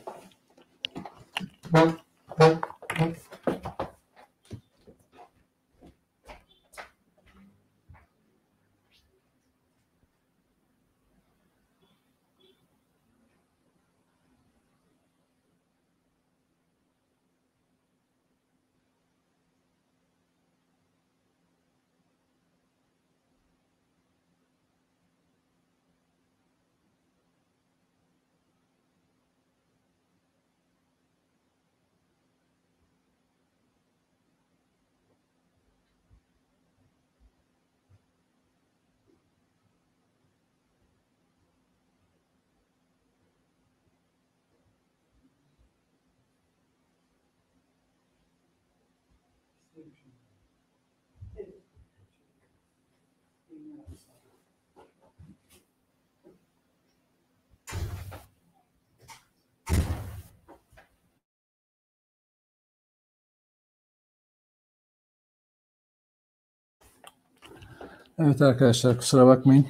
Evet 68.20 68.42
arkadaşlar 68.42 68.98
kusura 68.98 69.28
bakmayın. 69.28 69.66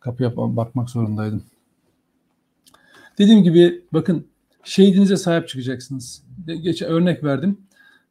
Kapıya 0.00 0.36
bakmak 0.36 0.90
zorundaydım. 0.90 1.44
Dediğim 3.18 3.42
gibi 3.42 3.84
bakın 3.92 4.26
şehidinize 4.64 5.16
sahip 5.16 5.48
çıkacaksınız. 5.48 6.24
Geç 6.46 6.82
örnek 6.82 7.24
verdim. 7.24 7.67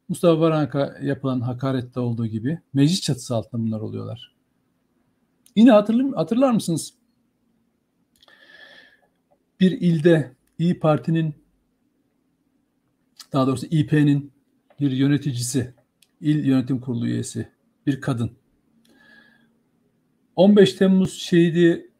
Mustafa 0.08 0.40
Varank'a 0.40 0.98
yapılan 1.02 1.40
hakarette 1.40 2.00
olduğu 2.00 2.26
gibi 2.26 2.60
meclis 2.72 3.00
çatısı 3.00 3.34
altında 3.34 3.62
bunlar 3.62 3.80
oluyorlar. 3.80 4.34
Yine 5.56 5.70
hatırlar, 5.70 6.14
hatırlar 6.14 6.50
mısınız? 6.50 6.94
Bir 9.60 9.70
ilde 9.70 10.36
İyi 10.58 10.78
Parti'nin 10.78 11.34
daha 13.32 13.46
doğrusu 13.46 13.66
İP'nin 13.66 14.32
bir 14.80 14.90
yöneticisi, 14.90 15.74
il 16.20 16.44
yönetim 16.44 16.80
kurulu 16.80 17.06
üyesi, 17.06 17.48
bir 17.86 18.00
kadın 18.00 18.30
15 20.36 20.72
Temmuz 20.72 21.12
şehidi 21.12 21.90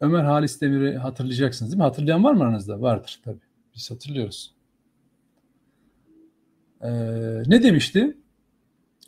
Ömer 0.00 0.24
Halis 0.24 0.60
Demir'i 0.60 0.96
hatırlayacaksınız 0.96 1.72
değil 1.72 1.78
mi? 1.78 1.82
Hatırlayan 1.82 2.24
var 2.24 2.32
mı 2.32 2.42
aranızda? 2.44 2.80
Vardır 2.80 3.20
tabii. 3.24 3.40
Biz 3.74 3.90
hatırlıyoruz. 3.90 4.54
Ee, 6.82 7.42
ne 7.46 7.62
demişti? 7.62 8.16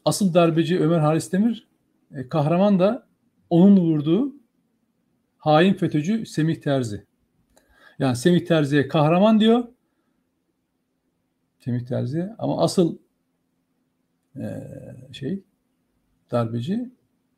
Asıl 0.04 0.34
darbeci 0.34 0.80
Ömer 0.80 0.98
Halis 0.98 1.32
Demir, 1.32 1.68
e, 2.14 2.28
kahraman 2.28 2.78
da 2.80 3.06
onun 3.50 3.76
vurduğu 3.76 4.34
hain 5.38 5.74
FETÖ'cü 5.74 6.26
Semih 6.26 6.60
Terzi. 6.60 7.06
Yani 7.98 8.16
Semih 8.16 8.46
Terzi'ye 8.46 8.88
kahraman 8.88 9.40
diyor. 9.40 9.64
Semih 11.58 11.86
Terzi 11.86 12.28
ama 12.38 12.62
asıl 12.62 12.98
e, 14.36 14.44
şey 15.12 15.42
darbeci 16.30 16.90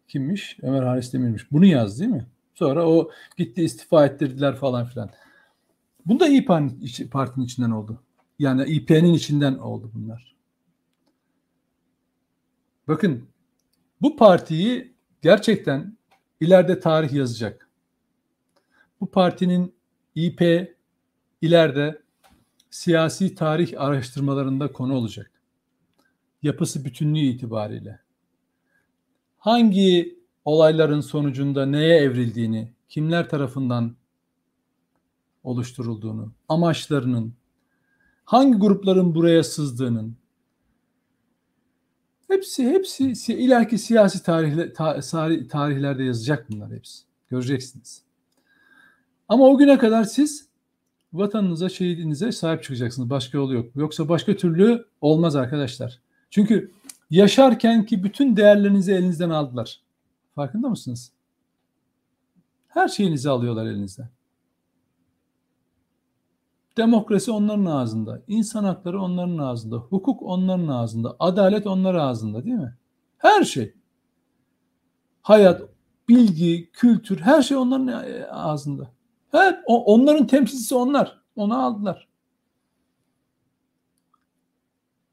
kimmiş? 0.08 0.58
Ömer 0.62 0.82
Halis 0.82 1.12
Demir'miş. 1.12 1.52
Bunu 1.52 1.66
yaz 1.66 2.00
değil 2.00 2.10
mi? 2.10 2.26
Sonra 2.54 2.88
o 2.88 3.10
gitti 3.36 3.64
istifa 3.64 4.06
ettirdiler 4.06 4.56
falan 4.56 4.84
filan. 4.84 5.10
Bu 6.06 6.20
da 6.20 6.28
İYİ 6.28 6.44
Parti'nin 7.10 7.44
içinden 7.44 7.70
oldu. 7.70 8.02
Yani 8.38 8.64
İP'nin 8.64 9.14
içinden 9.14 9.54
oldu 9.54 9.90
bunlar. 9.94 10.36
Bakın 12.88 13.28
bu 14.02 14.16
partiyi 14.16 14.94
gerçekten 15.22 15.96
ileride 16.40 16.80
tarih 16.80 17.12
yazacak. 17.12 17.70
Bu 19.00 19.10
partinin 19.10 19.74
İP 20.14 20.42
ileride 21.42 22.02
siyasi 22.70 23.34
tarih 23.34 23.80
araştırmalarında 23.80 24.72
konu 24.72 24.94
olacak. 24.94 25.30
Yapısı 26.42 26.84
bütünlüğü 26.84 27.18
itibariyle 27.18 28.06
hangi 29.46 30.18
olayların 30.44 31.00
sonucunda 31.00 31.66
neye 31.66 31.96
evrildiğini, 31.96 32.72
kimler 32.88 33.28
tarafından 33.28 33.96
oluşturulduğunu, 35.44 36.32
amaçlarının, 36.48 37.34
hangi 38.26 38.58
grupların 38.58 39.14
buraya 39.14 39.44
sızdığının, 39.44 40.16
hepsi 42.28 42.68
hepsi 42.70 43.34
ileriki 43.34 43.78
siyasi 43.78 44.22
tarihle, 44.22 44.72
tarihlerde 45.48 46.04
yazacak 46.04 46.50
bunlar 46.50 46.72
hepsi. 46.72 47.02
Göreceksiniz. 47.30 48.02
Ama 49.28 49.44
o 49.44 49.58
güne 49.58 49.78
kadar 49.78 50.04
siz 50.04 50.48
vatanınıza, 51.12 51.68
şehidinize 51.68 52.32
sahip 52.32 52.62
çıkacaksınız. 52.62 53.10
Başka 53.10 53.38
yolu 53.38 53.54
yok. 53.54 53.76
Yoksa 53.76 54.08
başka 54.08 54.36
türlü 54.36 54.86
olmaz 55.00 55.36
arkadaşlar. 55.36 56.00
Çünkü 56.30 56.70
yaşarken 57.10 57.86
ki 57.86 58.04
bütün 58.04 58.36
değerlerinizi 58.36 58.92
elinizden 58.92 59.30
aldılar. 59.30 59.80
Farkında 60.34 60.68
mısınız? 60.68 61.12
Her 62.68 62.88
şeyinizi 62.88 63.30
alıyorlar 63.30 63.66
elinizden. 63.66 64.08
Demokrasi 66.76 67.30
onların 67.30 67.64
ağzında, 67.64 68.22
insan 68.28 68.64
hakları 68.64 69.02
onların 69.02 69.38
ağzında, 69.38 69.76
hukuk 69.76 70.22
onların 70.22 70.68
ağzında, 70.68 71.16
adalet 71.18 71.66
onların 71.66 72.00
ağzında 72.00 72.44
değil 72.44 72.56
mi? 72.56 72.76
Her 73.18 73.44
şey. 73.44 73.74
Hayat, 75.22 75.62
bilgi, 76.08 76.70
kültür 76.72 77.20
her 77.20 77.42
şey 77.42 77.56
onların 77.56 77.86
ağzında. 78.30 78.90
Her, 79.30 79.62
onların 79.66 80.26
temsilcisi 80.26 80.74
onlar. 80.74 81.22
Onu 81.36 81.64
aldılar. 81.64 82.08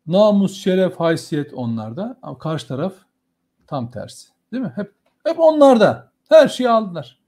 Namus, 0.07 0.53
şeref, 0.53 0.99
haysiyet 0.99 1.53
onlarda 1.53 2.17
ama 2.21 2.37
karşı 2.37 2.67
taraf 2.67 2.93
tam 3.67 3.91
tersi. 3.91 4.27
Değil 4.51 4.63
mi? 4.63 4.73
Hep 4.75 4.93
hep 5.23 5.39
onlarda. 5.39 6.11
Her 6.29 6.47
şeyi 6.47 6.69
aldılar. 6.69 7.19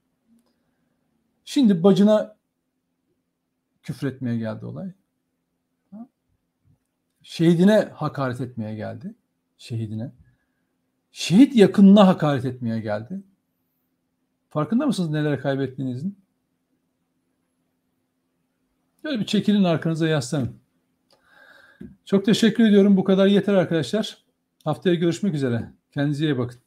Şimdi 1.44 1.82
bacına 1.82 2.35
küfretmeye 3.86 4.38
geldi 4.38 4.66
olay. 4.66 4.92
Şehidine 7.22 7.88
hakaret 7.94 8.40
etmeye 8.40 8.74
geldi. 8.74 9.14
Şehidine. 9.58 10.12
Şehit 11.12 11.56
yakınına 11.56 12.06
hakaret 12.06 12.44
etmeye 12.44 12.80
geldi. 12.80 13.22
Farkında 14.48 14.86
mısınız 14.86 15.10
nelere 15.10 15.38
kaybettiğinizin? 15.38 16.18
Böyle 19.04 19.20
bir 19.20 19.26
çekilin 19.26 19.64
arkanıza 19.64 20.08
yaslanın. 20.08 20.56
Çok 22.04 22.24
teşekkür 22.24 22.64
ediyorum. 22.64 22.96
Bu 22.96 23.04
kadar 23.04 23.26
yeter 23.26 23.54
arkadaşlar. 23.54 24.18
Haftaya 24.64 24.94
görüşmek 24.94 25.34
üzere. 25.34 25.72
Kendinize 25.92 26.24
iyi 26.24 26.38
bakın. 26.38 26.60